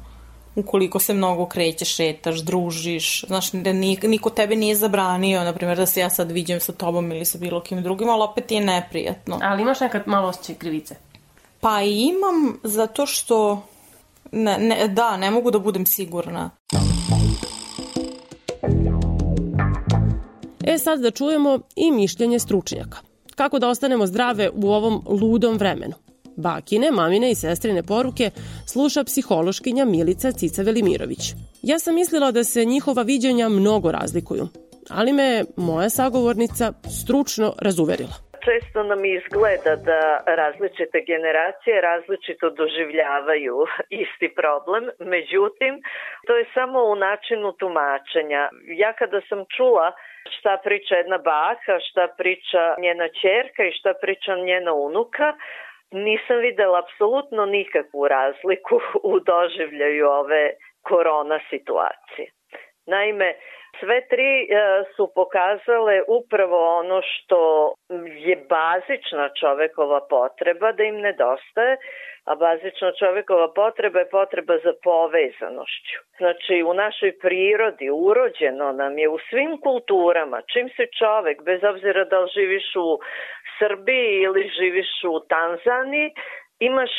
ukoliko 0.57 0.99
se 0.99 1.13
mnogo 1.13 1.45
krećeš, 1.45 1.95
šetaš, 1.95 2.39
družiš, 2.39 3.25
znaš, 3.27 3.51
da 3.51 3.73
niko 3.73 4.29
tebe 4.29 4.55
nije 4.55 4.75
zabranio, 4.75 5.43
na 5.43 5.53
primjer, 5.53 5.77
da 5.77 5.85
se 5.85 5.99
ja 5.99 6.09
sad 6.09 6.31
viđem 6.31 6.59
sa 6.59 6.73
tobom 6.73 7.11
ili 7.11 7.25
sa 7.25 7.37
bilo 7.37 7.61
kim 7.61 7.83
drugim, 7.83 8.09
ali 8.09 8.23
opet 8.23 8.51
je 8.51 8.61
neprijatno. 8.61 9.39
Ali 9.41 9.61
imaš 9.61 9.79
nekad 9.79 10.01
malo 10.05 10.27
osjećaj 10.27 10.55
krivice? 10.55 10.95
Pa 11.59 11.81
imam, 11.81 12.59
zato 12.63 13.05
što, 13.05 13.63
ne, 14.31 14.57
ne, 14.57 14.87
da, 14.87 15.17
ne 15.17 15.31
mogu 15.31 15.51
da 15.51 15.59
budem 15.59 15.85
sigurna. 15.85 16.49
E 20.63 20.77
sad 20.77 20.99
da 20.99 21.11
čujemo 21.11 21.59
i 21.75 21.91
mišljenje 21.91 22.39
stručnjaka. 22.39 22.97
Kako 23.35 23.59
da 23.59 23.69
ostanemo 23.69 24.07
zdrave 24.07 24.49
u 24.53 24.71
ovom 24.71 25.03
ludom 25.07 25.57
vremenu? 25.57 25.93
Bakine, 26.37 26.91
mamine 26.91 27.31
i 27.31 27.35
sestrine 27.35 27.83
poruke 27.83 28.31
sluša 28.73 29.03
psihološkinja 29.03 29.85
Milica 29.85 30.31
Cica 30.31 30.61
Velimirović. 30.61 31.33
Ja 31.61 31.79
sam 31.79 31.95
mislila 31.95 32.31
da 32.31 32.43
se 32.43 32.65
njihova 32.65 33.01
viđenja 33.01 33.49
mnogo 33.49 33.91
razlikuju, 33.91 34.47
ali 34.89 35.13
me 35.13 35.43
moja 35.57 35.89
sagovornica 35.89 36.73
stručno 37.01 37.53
razuverila 37.61 38.27
često 38.47 38.83
nam 38.83 39.01
izgleda 39.05 39.73
da 39.89 40.01
različite 40.41 40.97
generacije 41.11 41.81
različito 41.81 42.49
doživljavaju 42.49 43.55
isti 44.03 44.29
problem, 44.39 44.83
međutim, 44.99 45.73
to 46.27 46.31
je 46.37 46.45
samo 46.53 46.79
u 46.83 46.95
načinu 46.95 47.51
tumačenja. 47.59 48.43
Ja 48.83 48.91
kada 48.93 49.19
sam 49.29 49.39
čula 49.55 49.87
šta 50.35 50.53
priča 50.65 50.93
jedna 50.95 51.17
baka, 51.17 51.73
šta 51.87 52.03
priča 52.19 52.63
njena 52.83 53.07
čerka 53.21 53.61
i 53.65 53.75
šta 53.79 53.91
priča 54.01 54.31
njena 54.49 54.73
unuka, 54.73 55.27
nisam 55.91 56.37
videla 56.37 56.79
apsolutno 56.79 57.45
nikakvu 57.45 58.07
razliku 58.07 58.79
u 59.03 59.19
doživljaju 59.19 60.07
ove 60.07 60.51
korona 60.81 61.39
situacije. 61.49 62.31
Naime, 62.85 63.33
sve 63.79 64.07
tri 64.07 64.31
e, 64.41 64.47
su 64.95 65.11
pokazale 65.15 66.01
upravo 66.07 66.77
ono 66.79 67.01
što 67.01 67.73
je 68.27 68.35
bazična 68.35 69.29
čovekova 69.39 69.99
potreba 70.09 70.71
da 70.71 70.83
im 70.83 70.99
nedostaje, 71.01 71.77
a 72.29 72.35
bazična 72.35 72.91
čovekova 72.99 73.47
potreba 73.53 73.99
je 73.99 74.09
potreba 74.09 74.57
za 74.57 74.73
povezanošću. 74.83 75.97
Znači, 76.17 76.63
u 76.63 76.73
našoj 76.73 77.11
prirodi 77.19 77.89
urođeno 77.89 78.71
nam 78.71 78.97
je 78.97 79.09
u 79.09 79.19
svim 79.29 79.61
kulturama, 79.61 80.41
čim 80.53 80.69
se 80.69 80.85
čovek, 80.99 81.43
bez 81.43 81.63
obzira 81.63 82.05
da 82.05 82.19
li 82.19 82.29
živiš 82.33 82.75
u 82.75 82.99
Srbiji 83.59 84.21
ili 84.21 84.51
živiš 84.59 84.91
u 85.03 85.19
Tanzaniji, 85.19 86.11
imaš 86.59 86.91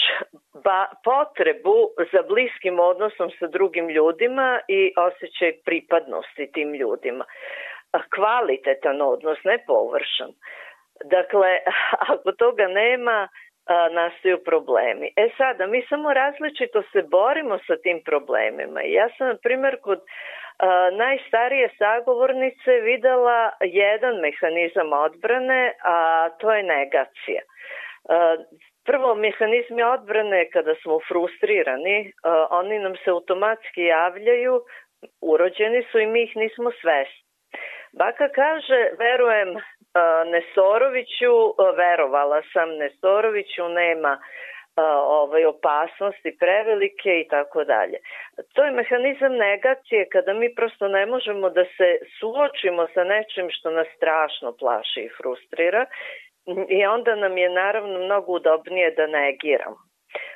ba, 0.64 0.86
potrebu 1.04 1.90
za 2.12 2.22
bliskim 2.28 2.80
odnosom 2.80 3.30
sa 3.38 3.46
drugim 3.46 3.88
ljudima 3.88 4.60
i 4.68 4.92
osjećaj 4.96 5.52
pripadnosti 5.64 6.50
tim 6.52 6.74
ljudima. 6.74 7.24
Kvalitetan 8.14 9.02
odnos, 9.02 9.38
ne 9.44 9.58
površan. 9.66 10.32
Dakle, 11.04 11.58
ako 12.12 12.32
toga 12.32 12.66
nema, 12.68 13.28
nastaju 13.90 14.38
problemi. 14.44 15.12
E 15.16 15.28
sada, 15.36 15.66
mi 15.66 15.82
samo 15.88 16.12
različito 16.12 16.82
se 16.92 17.02
borimo 17.02 17.58
sa 17.66 17.76
tim 17.76 18.02
problemima. 18.04 18.80
Ja 18.82 19.08
sam, 19.18 19.26
na 19.28 19.36
primjer, 19.42 19.80
kod 19.80 20.00
najstarije 20.92 21.68
sagovornice 21.78 22.70
videla 22.70 23.50
jedan 23.60 24.16
mehanizam 24.20 24.92
odbrane, 24.92 25.72
a 25.84 26.28
to 26.38 26.54
je 26.54 26.62
negacija. 26.62 27.42
Prvo, 28.84 29.14
mehanizmi 29.14 29.82
odbrane 29.82 30.50
kada 30.50 30.74
smo 30.82 30.98
frustrirani, 31.08 32.12
oni 32.50 32.78
nam 32.78 32.96
se 32.96 33.10
automatski 33.10 33.82
javljaju, 33.82 34.60
urođeni 35.20 35.82
su 35.92 35.98
i 35.98 36.06
mi 36.06 36.22
ih 36.22 36.36
nismo 36.36 36.70
svesni. 36.70 37.24
Baka 37.92 38.28
kaže, 38.28 38.90
verujem 38.98 39.48
Nesoroviću, 40.32 41.34
verovala 41.76 42.42
sam 42.52 42.68
Nesoroviću, 42.76 43.68
nema 43.68 44.18
ovaj, 45.06 45.44
opasnosti 45.44 46.36
prevelike 46.40 47.20
i 47.20 47.28
tako 47.28 47.64
dalje. 47.64 47.98
To 48.54 48.64
je 48.64 48.70
mehanizam 48.70 49.32
negacije 49.32 50.08
kada 50.12 50.32
mi 50.32 50.54
prosto 50.54 50.88
ne 50.88 51.06
možemo 51.06 51.50
da 51.50 51.64
se 51.64 51.98
suočimo 52.20 52.86
sa 52.94 53.04
nečim 53.04 53.46
što 53.50 53.70
nas 53.70 53.86
strašno 53.96 54.52
plaši 54.58 55.00
i 55.00 55.14
frustrira 55.16 55.86
i 56.68 56.86
onda 56.86 57.14
nam 57.14 57.38
je 57.38 57.50
naravno 57.50 57.98
mnogo 57.98 58.32
udobnije 58.32 58.90
da 58.90 59.06
negiramo. 59.06 59.76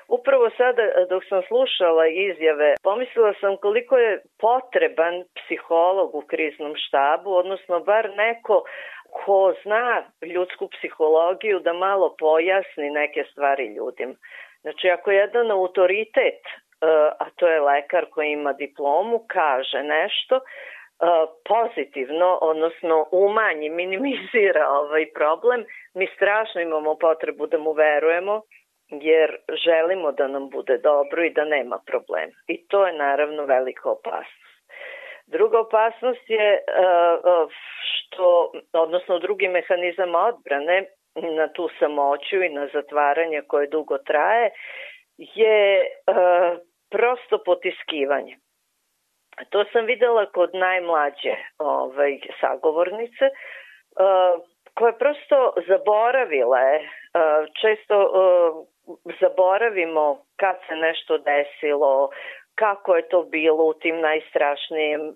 Upravo 0.08 0.50
sada 0.50 0.82
dok 1.10 1.22
sam 1.28 1.42
slušala 1.48 2.06
izjave, 2.06 2.74
pomislila 2.82 3.32
sam 3.40 3.56
koliko 3.56 3.96
je 3.98 4.22
potreban 4.40 5.24
psiholog 5.38 6.14
u 6.14 6.22
kriznom 6.30 6.74
štabu, 6.76 7.30
odnosno 7.34 7.80
bar 7.80 8.10
neko 8.16 8.64
ko 9.12 9.54
zna 9.62 10.04
ljudsku 10.22 10.68
psihologiju 10.68 11.58
da 11.60 11.72
malo 11.72 12.14
pojasni 12.18 12.90
neke 12.90 13.24
stvari 13.32 13.66
ljudima. 13.66 14.14
Znači, 14.60 14.90
ako 14.90 15.10
jedan 15.10 15.50
autoritet, 15.50 16.42
e, 16.46 16.86
a 17.18 17.26
to 17.36 17.48
je 17.48 17.60
lekar 17.60 18.06
koji 18.10 18.30
ima 18.30 18.52
diplomu, 18.52 19.24
kaže 19.28 19.82
nešto, 19.82 20.36
e, 20.36 20.40
pozitivno, 21.48 22.38
odnosno 22.42 23.06
umanji, 23.10 23.68
minimizira 23.70 24.68
ovaj 24.68 25.06
problem, 25.14 25.64
mi 25.94 26.06
strašno 26.16 26.60
imamo 26.60 26.94
potrebu 26.98 27.46
da 27.46 27.58
mu 27.58 27.72
verujemo, 27.72 28.42
jer 28.88 29.36
želimo 29.64 30.12
da 30.12 30.28
nam 30.28 30.50
bude 30.50 30.78
dobro 30.78 31.24
i 31.24 31.30
da 31.30 31.44
nema 31.44 31.78
problema. 31.86 32.32
I 32.46 32.66
to 32.66 32.86
je 32.86 32.92
naravno 32.92 33.44
velika 33.44 33.90
opasnost. 33.90 34.42
Druga 35.26 35.60
opasnost 35.60 36.30
je 36.30 36.48
e, 36.52 36.62
što, 38.12 38.52
odnosno 38.72 39.18
drugi 39.18 39.48
mehanizam 39.48 40.14
odbrane 40.14 40.84
na 41.14 41.48
tu 41.52 41.68
samoću 41.78 42.42
i 42.42 42.48
na 42.48 42.68
zatvaranje 42.72 43.42
koje 43.48 43.66
dugo 43.66 43.98
traje 43.98 44.50
je 45.16 45.86
prosto 46.90 47.38
potiskivanje. 47.44 48.36
To 49.50 49.64
sam 49.72 49.84
videla 49.84 50.26
kod 50.26 50.50
najmlađe 50.54 51.34
ovaj, 51.58 52.18
sagovornice, 52.40 53.30
koje 54.74 54.98
prosto 54.98 55.54
zaboravile, 55.68 56.80
često 57.60 58.12
zaboravimo 59.20 60.24
kad 60.36 60.56
se 60.68 60.74
nešto 60.74 61.18
desilo, 61.18 62.10
kako 62.54 62.96
je 62.96 63.08
to 63.08 63.22
bilo 63.22 63.64
u 63.64 63.74
tim 63.74 64.00
najstrašnijim 64.00 65.14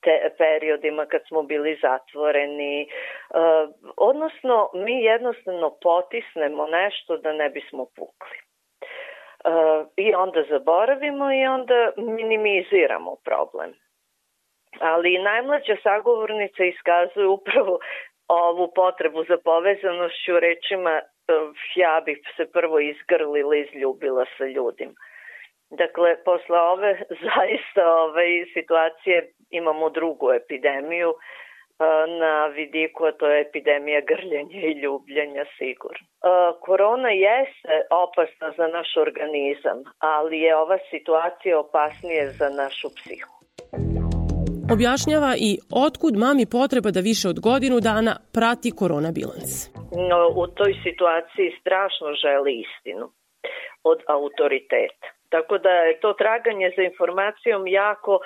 te, 0.00 0.30
periodima 0.38 1.06
kad 1.06 1.20
smo 1.28 1.42
bili 1.42 1.78
zatvoreni. 1.82 2.88
Odnosno, 3.96 4.70
mi 4.74 5.02
jednostavno 5.04 5.76
potisnemo 5.82 6.66
nešto 6.66 7.16
da 7.16 7.32
ne 7.32 7.50
bismo 7.50 7.86
pukli. 7.96 8.38
I 9.96 10.14
onda 10.14 10.42
zaboravimo 10.50 11.32
i 11.32 11.46
onda 11.46 11.92
minimiziramo 11.96 13.16
problem. 13.24 13.72
Ali 14.80 15.18
najmlađa 15.18 15.76
sagovornica 15.82 16.64
iskazuje 16.64 17.26
upravo 17.26 17.78
ovu 18.28 18.72
potrebu 18.74 19.24
za 19.24 19.36
povezanošću 19.44 20.40
rečima 20.40 21.00
ja 21.74 22.02
bih 22.04 22.18
se 22.36 22.52
prvo 22.52 22.78
izgrlila 22.80 23.56
i 23.56 23.60
izljubila 23.60 24.24
sa 24.38 24.44
ljudima. 24.44 24.94
Dakle, 25.82 26.16
posle 26.24 26.58
ove 26.74 26.92
zaista 27.28 27.82
ove 28.06 28.26
situacije 28.54 29.16
imamo 29.50 29.90
drugu 29.90 30.32
epidemiju 30.32 31.10
na 32.20 32.46
vidiku, 32.46 33.04
a 33.04 33.12
to 33.12 33.26
je 33.26 33.40
epidemija 33.40 34.00
grljenja 34.00 34.60
i 34.68 34.80
ljubljenja 34.82 35.44
sigurno. 35.58 36.06
Korona 36.60 37.10
jeste 37.10 37.74
opasna 38.04 38.48
za 38.56 38.66
naš 38.76 38.90
organizam, 39.06 39.78
ali 39.98 40.38
je 40.40 40.56
ova 40.56 40.78
situacija 40.90 41.58
opasnije 41.58 42.30
za 42.30 42.48
našu 42.48 42.88
psihu. 42.96 43.34
Objašnjava 44.72 45.32
i 45.48 45.50
otkud 45.86 46.14
mami 46.24 46.46
potreba 46.56 46.90
da 46.90 47.00
više 47.00 47.28
od 47.28 47.38
godinu 47.40 47.80
dana 47.80 48.14
prati 48.36 48.70
korona 48.80 49.10
bilans. 49.18 49.52
No, 50.10 50.20
u 50.42 50.46
toj 50.58 50.72
situaciji 50.86 51.56
strašno 51.60 52.08
želi 52.24 52.52
istinu 52.64 53.06
od 53.90 53.98
autoriteta. 54.16 55.06
Tako 55.34 55.58
da 55.58 55.70
je 55.70 56.00
to 56.00 56.12
traganje 56.12 56.72
za 56.76 56.82
informacijom 56.82 57.66
jako 57.66 58.18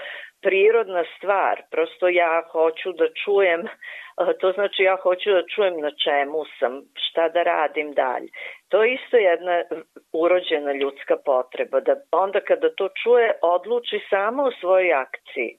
prirodna 0.43 1.05
stvar. 1.17 1.63
Prosto 1.71 2.09
ja 2.09 2.43
hoću 2.53 2.93
da 2.93 3.07
čujem, 3.25 3.63
to 4.41 4.53
znači 4.53 4.83
ja 4.83 4.97
hoću 4.97 5.31
da 5.31 5.43
čujem 5.55 5.81
na 5.81 5.91
čemu 6.05 6.45
sam, 6.59 6.73
šta 6.95 7.29
da 7.29 7.43
radim 7.43 7.93
dalje. 7.93 8.29
To 8.69 8.83
je 8.83 8.95
isto 8.95 9.17
jedna 9.17 9.63
urođena 10.13 10.73
ljudska 10.73 11.17
potreba, 11.25 11.81
da 11.81 11.95
onda 12.13 12.41
kada 12.41 12.69
to 12.75 12.89
čuje 13.03 13.39
odluči 13.43 14.01
samo 14.11 14.43
u 14.43 14.53
svojoj 14.61 14.93
akciji. 14.93 15.53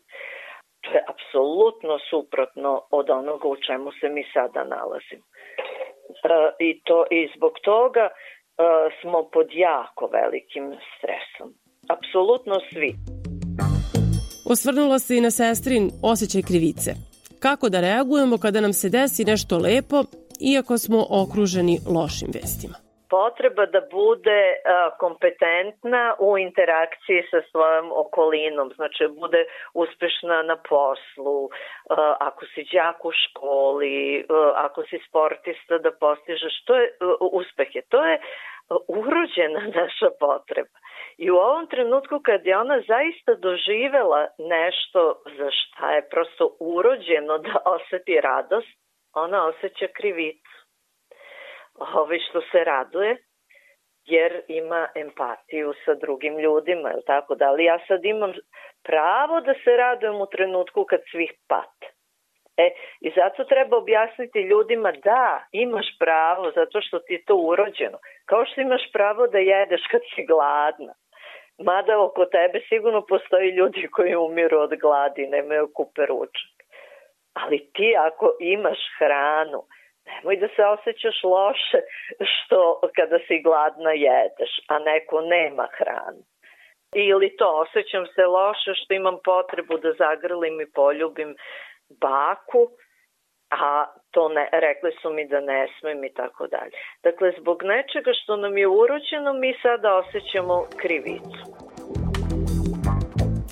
To 0.81 0.89
je 0.91 1.03
apsolutno 1.07 1.99
suprotno 2.09 2.87
od 2.91 3.09
onoga 3.09 3.47
u 3.47 3.55
čemu 3.55 3.91
se 3.91 4.09
mi 4.09 4.23
sada 4.33 4.63
nalazimo. 4.63 5.23
I, 6.59 6.81
to, 6.83 7.05
i 7.09 7.29
zbog 7.35 7.59
toga 7.63 8.09
smo 9.01 9.29
pod 9.33 9.47
jako 9.51 10.09
velikim 10.17 10.63
stresom. 10.97 11.53
Apsolutno 11.89 12.55
svi. 12.73 12.95
Osvrnula 14.45 14.99
se 14.99 15.17
i 15.17 15.21
na 15.21 15.31
sestrin 15.31 15.91
osjećaj 16.03 16.41
krivice. 16.41 16.91
Kako 17.39 17.69
da 17.69 17.81
reagujemo 17.81 18.37
kada 18.37 18.61
nam 18.61 18.73
se 18.73 18.89
desi 18.89 19.25
nešto 19.25 19.57
lepo, 19.57 20.03
iako 20.39 20.77
smo 20.77 21.05
okruženi 21.09 21.79
lošim 21.95 22.29
vestima? 22.33 22.88
Potreba 23.09 23.65
da 23.65 23.81
bude 23.91 24.41
kompetentna 24.99 26.15
u 26.19 26.37
interakciji 26.37 27.23
sa 27.31 27.41
svojom 27.51 27.91
okolinom, 27.95 28.71
znači 28.75 29.07
bude 29.07 29.45
uspešna 29.73 30.41
na 30.43 30.57
poslu, 30.69 31.49
ako 32.19 32.45
si 32.45 32.67
đak 32.73 33.05
u 33.05 33.11
školi, 33.11 34.25
ako 34.55 34.83
si 34.83 34.99
sportista 35.07 35.77
da 35.77 35.91
postižeš, 35.91 36.63
to 36.65 36.75
je 36.75 36.93
uspehe, 37.31 37.81
to 37.89 38.05
je 38.05 38.19
urođena 38.87 39.61
naša 39.81 40.09
potreba. 40.19 40.77
I 41.17 41.31
u 41.31 41.35
ovom 41.35 41.67
trenutku 41.67 42.19
kad 42.23 42.45
je 42.45 42.57
ona 42.57 42.81
zaista 42.87 43.35
doživela 43.35 44.27
nešto 44.37 45.21
za 45.37 45.49
šta 45.51 45.91
je 45.91 46.09
prosto 46.09 46.55
urođeno 46.59 47.37
da 47.37 47.55
oseti 47.65 48.21
radost, 48.21 48.79
ona 49.13 49.45
osjeća 49.45 49.87
krivicu 49.93 50.48
ovaj, 51.79 52.19
što 52.29 52.41
se 52.41 52.63
raduje, 52.63 53.17
jer 54.05 54.41
ima 54.47 54.87
empatiju 54.95 55.73
sa 55.85 55.93
drugim 55.93 56.39
ljudima, 56.39 56.89
je 56.89 57.01
tako 57.05 57.35
da, 57.35 57.45
ali 57.49 57.63
ja 57.63 57.79
sad 57.87 58.05
imam 58.05 58.33
pravo 58.83 59.41
da 59.41 59.53
se 59.53 59.77
radujem 59.77 60.21
u 60.21 60.25
trenutku 60.25 60.85
kad 60.85 61.01
svih 61.11 61.33
pate. 61.47 61.87
E, 62.57 62.69
i 63.01 63.11
zato 63.15 63.43
treba 63.43 63.77
objasniti 63.77 64.39
ljudima 64.39 64.91
da, 64.91 65.43
imaš 65.51 65.87
pravo 65.99 66.51
zato 66.51 66.81
što 66.81 66.99
ti 66.99 67.13
je 67.13 67.25
to 67.25 67.35
urođeno. 67.35 67.97
Kao 68.25 68.45
što 68.45 68.61
imaš 68.61 68.81
pravo 68.93 69.27
da 69.27 69.37
jedeš 69.37 69.81
kad 69.91 70.01
si 70.15 70.25
gladna. 70.25 70.93
Mada 71.57 71.99
oko 71.99 72.25
tebe 72.25 72.59
sigurno 72.69 73.05
postoji 73.05 73.49
ljudi 73.49 73.87
koji 73.91 74.15
umiru 74.15 74.57
od 74.59 74.73
gladi, 74.81 75.27
nemaju 75.27 75.71
kupe 75.75 76.05
ručak. 76.05 76.55
Ali 77.33 77.69
ti 77.73 77.95
ako 77.97 78.37
imaš 78.39 78.79
hranu, 78.99 79.61
nemoj 80.05 80.35
da 80.43 80.47
se 80.55 80.63
osjećaš 80.75 81.23
loše 81.23 81.79
što 82.31 82.79
kada 82.95 83.17
si 83.27 83.41
gladna 83.47 83.91
jedeš, 83.91 84.51
a 84.67 84.79
neko 84.79 85.21
nema 85.21 85.67
hranu. 85.77 86.23
Ili 86.93 87.35
to, 87.37 87.65
osjećam 87.65 88.05
se 88.15 88.23
loše 88.25 88.71
što 88.79 88.93
imam 88.93 89.17
potrebu 89.23 89.77
da 89.77 89.91
zagrlim 90.03 90.61
i 90.61 90.71
poljubim 90.71 91.35
baku, 91.89 92.61
a 93.49 93.85
to 94.11 94.29
ne, 94.29 94.49
rekli 94.51 94.91
su 95.01 95.09
mi 95.13 95.27
da 95.27 95.39
ne 95.39 95.67
smem 95.79 96.03
i 96.03 96.13
tako 96.13 96.47
dalje. 96.47 96.71
Dakle, 97.03 97.31
zbog 97.39 97.57
nečega 97.63 98.11
što 98.23 98.35
nam 98.35 98.57
je 98.57 98.67
urođeno, 98.67 99.33
mi 99.33 99.53
sada 99.61 99.95
osjećamo 99.95 100.65
krivicu. 100.77 101.43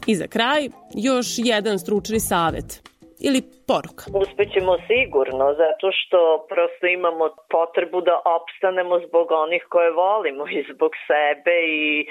I 0.08 0.16
za 0.16 0.28
kraj, 0.28 0.62
još 1.10 1.28
jedan 1.38 1.80
stručni 1.80 2.20
savet 2.20 2.97
ili 3.28 3.40
poruka? 3.68 4.04
Uspećemo 4.24 4.74
sigurno, 4.92 5.46
zato 5.54 5.88
što 6.00 6.46
prosto 6.50 6.88
imamo 6.88 7.26
potrebu 7.50 8.02
da 8.02 8.22
opstanemo 8.38 9.00
zbog 9.08 9.32
onih 9.32 9.64
koje 9.70 9.92
volimo 9.92 10.44
i 10.58 10.66
zbog 10.72 10.92
sebe 11.08 11.56
i 11.68 12.08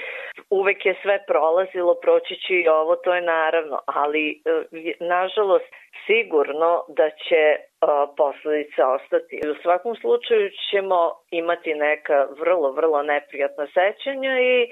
uvek 0.49 0.85
je 0.85 0.95
sve 1.01 1.23
prolazilo, 1.27 1.95
proći 2.01 2.35
će 2.35 2.53
i 2.53 2.67
ovo, 2.67 2.95
to 2.95 3.15
je 3.15 3.21
naravno, 3.21 3.77
ali 3.85 4.23
e, 4.31 4.35
nažalost 4.99 5.71
sigurno 6.05 6.85
da 6.87 7.09
će 7.09 7.43
e, 7.45 7.59
posledice 8.17 8.83
ostati. 8.83 9.41
U 9.51 9.55
svakom 9.63 9.95
slučaju 9.95 10.49
ćemo 10.69 10.99
imati 11.31 11.73
neka 11.73 12.27
vrlo, 12.39 12.71
vrlo 12.71 13.03
neprijatna 13.03 13.67
sećanja 13.67 14.39
i 14.39 14.55
e, 14.63 14.67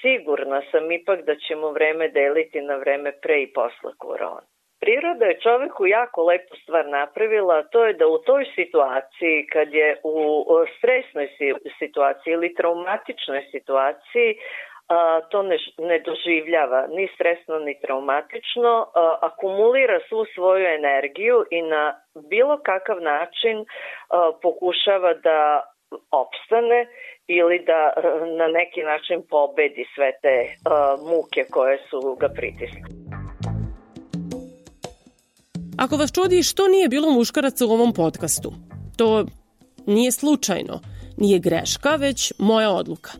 sigurna 0.00 0.62
sam 0.70 0.92
ipak 0.92 1.18
da 1.24 1.34
ćemo 1.36 1.70
vreme 1.70 2.08
deliti 2.08 2.60
na 2.60 2.76
vreme 2.76 3.12
pre 3.22 3.42
i 3.42 3.52
posle 3.52 3.92
korona. 3.98 4.52
Priroda 4.82 5.24
je 5.26 5.40
čoveku 5.40 5.86
jako 5.86 6.22
lepu 6.22 6.54
stvar 6.62 6.84
napravila, 6.88 7.62
to 7.62 7.84
je 7.86 7.92
da 7.92 8.06
u 8.06 8.18
toj 8.18 8.44
situaciji, 8.54 9.46
kad 9.52 9.74
je 9.74 9.96
u 10.02 10.16
stresnoj 10.78 11.28
situaciji 11.78 12.32
ili 12.32 12.54
traumatičnoj 12.54 13.42
situaciji, 13.50 14.30
to 15.30 15.42
ne, 15.42 15.56
ne 15.78 15.98
doživljava 15.98 16.86
ni 16.86 17.08
stresno 17.14 17.58
ni 17.58 17.80
traumatično, 17.80 18.86
akumulira 19.20 20.00
svu 20.08 20.24
svoju 20.34 20.66
energiju 20.66 21.44
i 21.50 21.62
na 21.62 21.94
bilo 22.30 22.58
kakav 22.62 23.00
način 23.00 23.64
pokušava 24.42 25.14
da 25.14 25.62
opstane 26.10 26.86
ili 27.26 27.58
da 27.58 27.92
na 28.38 28.46
neki 28.46 28.82
način 28.82 29.22
pobedi 29.30 29.84
sve 29.94 30.12
te 30.22 30.36
muke 31.10 31.44
koje 31.50 31.78
su 31.78 32.16
ga 32.20 32.28
pritisle. 32.28 33.21
Ako 35.76 35.96
vas 35.96 36.12
čudi 36.12 36.42
što 36.42 36.68
nije 36.68 36.88
bilo 36.88 37.10
muškaraca 37.10 37.66
u 37.66 37.70
ovom 37.70 37.92
podcastu, 37.92 38.52
to 38.96 39.26
nije 39.86 40.12
slučajno, 40.12 40.80
nije 41.16 41.38
greška, 41.38 41.96
već 41.96 42.32
moja 42.38 42.70
odluka. 42.70 43.12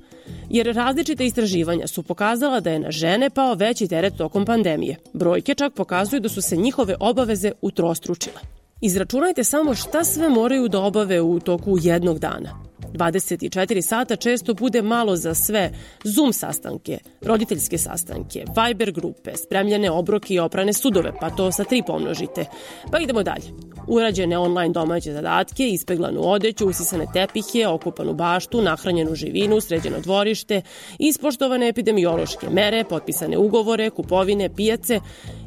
Jer 0.50 0.74
različite 0.74 1.26
istraživanja 1.26 1.86
su 1.86 2.02
pokazala 2.02 2.60
da 2.60 2.70
je 2.70 2.78
na 2.78 2.90
žene 2.90 3.30
pao 3.30 3.54
veći 3.54 3.88
teret 3.88 4.16
tokom 4.16 4.44
pandemije. 4.44 4.96
Brojke 5.12 5.54
čak 5.54 5.74
pokazuju 5.74 6.20
da 6.20 6.28
su 6.28 6.42
se 6.42 6.56
njihove 6.56 6.96
obaveze 7.00 7.52
utrostručile. 7.60 8.40
Izračunajte 8.80 9.44
samo 9.44 9.74
šta 9.74 10.04
sve 10.04 10.28
moraju 10.28 10.68
da 10.68 10.80
obave 10.80 11.20
u 11.20 11.40
toku 11.40 11.76
jednog 11.80 12.18
dana. 12.18 12.71
24 12.92 13.82
sata 13.82 14.16
često 14.16 14.54
bude 14.54 14.82
malo 14.82 15.16
za 15.16 15.34
sve 15.34 15.70
Zoom 16.04 16.32
sastanke, 16.32 16.98
roditeljske 17.20 17.78
sastanke, 17.78 18.44
Viber 18.56 18.92
grupe, 18.92 19.36
spremljene 19.36 19.90
obroke 19.90 20.34
i 20.34 20.38
oprane 20.38 20.72
sudove, 20.72 21.12
pa 21.20 21.30
to 21.30 21.52
sa 21.52 21.64
tri 21.64 21.82
pomnožite. 21.86 22.44
Pa 22.90 22.98
idemo 22.98 23.22
dalje. 23.22 23.44
Urađene 23.86 24.38
online 24.38 24.72
domaće 24.72 25.12
zadatke, 25.12 25.68
ispeglanu 25.68 26.20
odeću, 26.24 26.68
usisane 26.68 27.06
tepihe, 27.12 27.66
okupanu 27.66 28.14
baštu, 28.14 28.62
nahranjenu 28.62 29.14
živinu, 29.14 29.60
sređeno 29.60 30.00
dvorište, 30.00 30.62
ispoštovane 30.98 31.68
epidemiološke 31.68 32.50
mere, 32.50 32.84
potpisane 32.84 33.38
ugovore, 33.38 33.90
kupovine, 33.90 34.54
pijace 34.54 35.00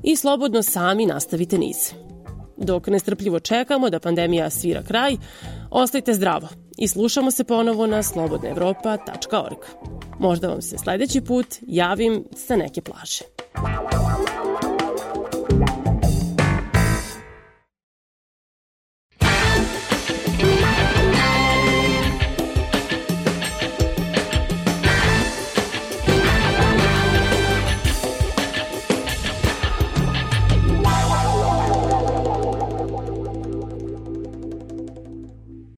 i 0.04 0.16
slobodno 0.16 0.64
sami 0.64 1.06
nastavite 1.06 1.58
niz. 1.58 1.94
Dok 2.58 2.88
nestrpljivo 2.88 3.40
čekamo 3.40 3.90
da 3.90 4.00
pandemija 4.00 4.50
svira 4.50 4.84
kraj, 4.84 5.16
ostajte 5.70 6.14
zdravo 6.14 6.65
i 6.78 6.88
slušamo 6.88 7.32
se 7.32 7.44
ponovo 7.44 7.88
na 7.88 8.04
slobodnaevropa.org. 8.04 9.58
Možda 10.20 10.48
vam 10.48 10.62
se 10.62 10.78
sledeći 10.78 11.22
put 11.22 11.48
javim 11.68 12.24
sa 12.36 12.56
neke 12.56 12.82
plaže. 12.82 13.24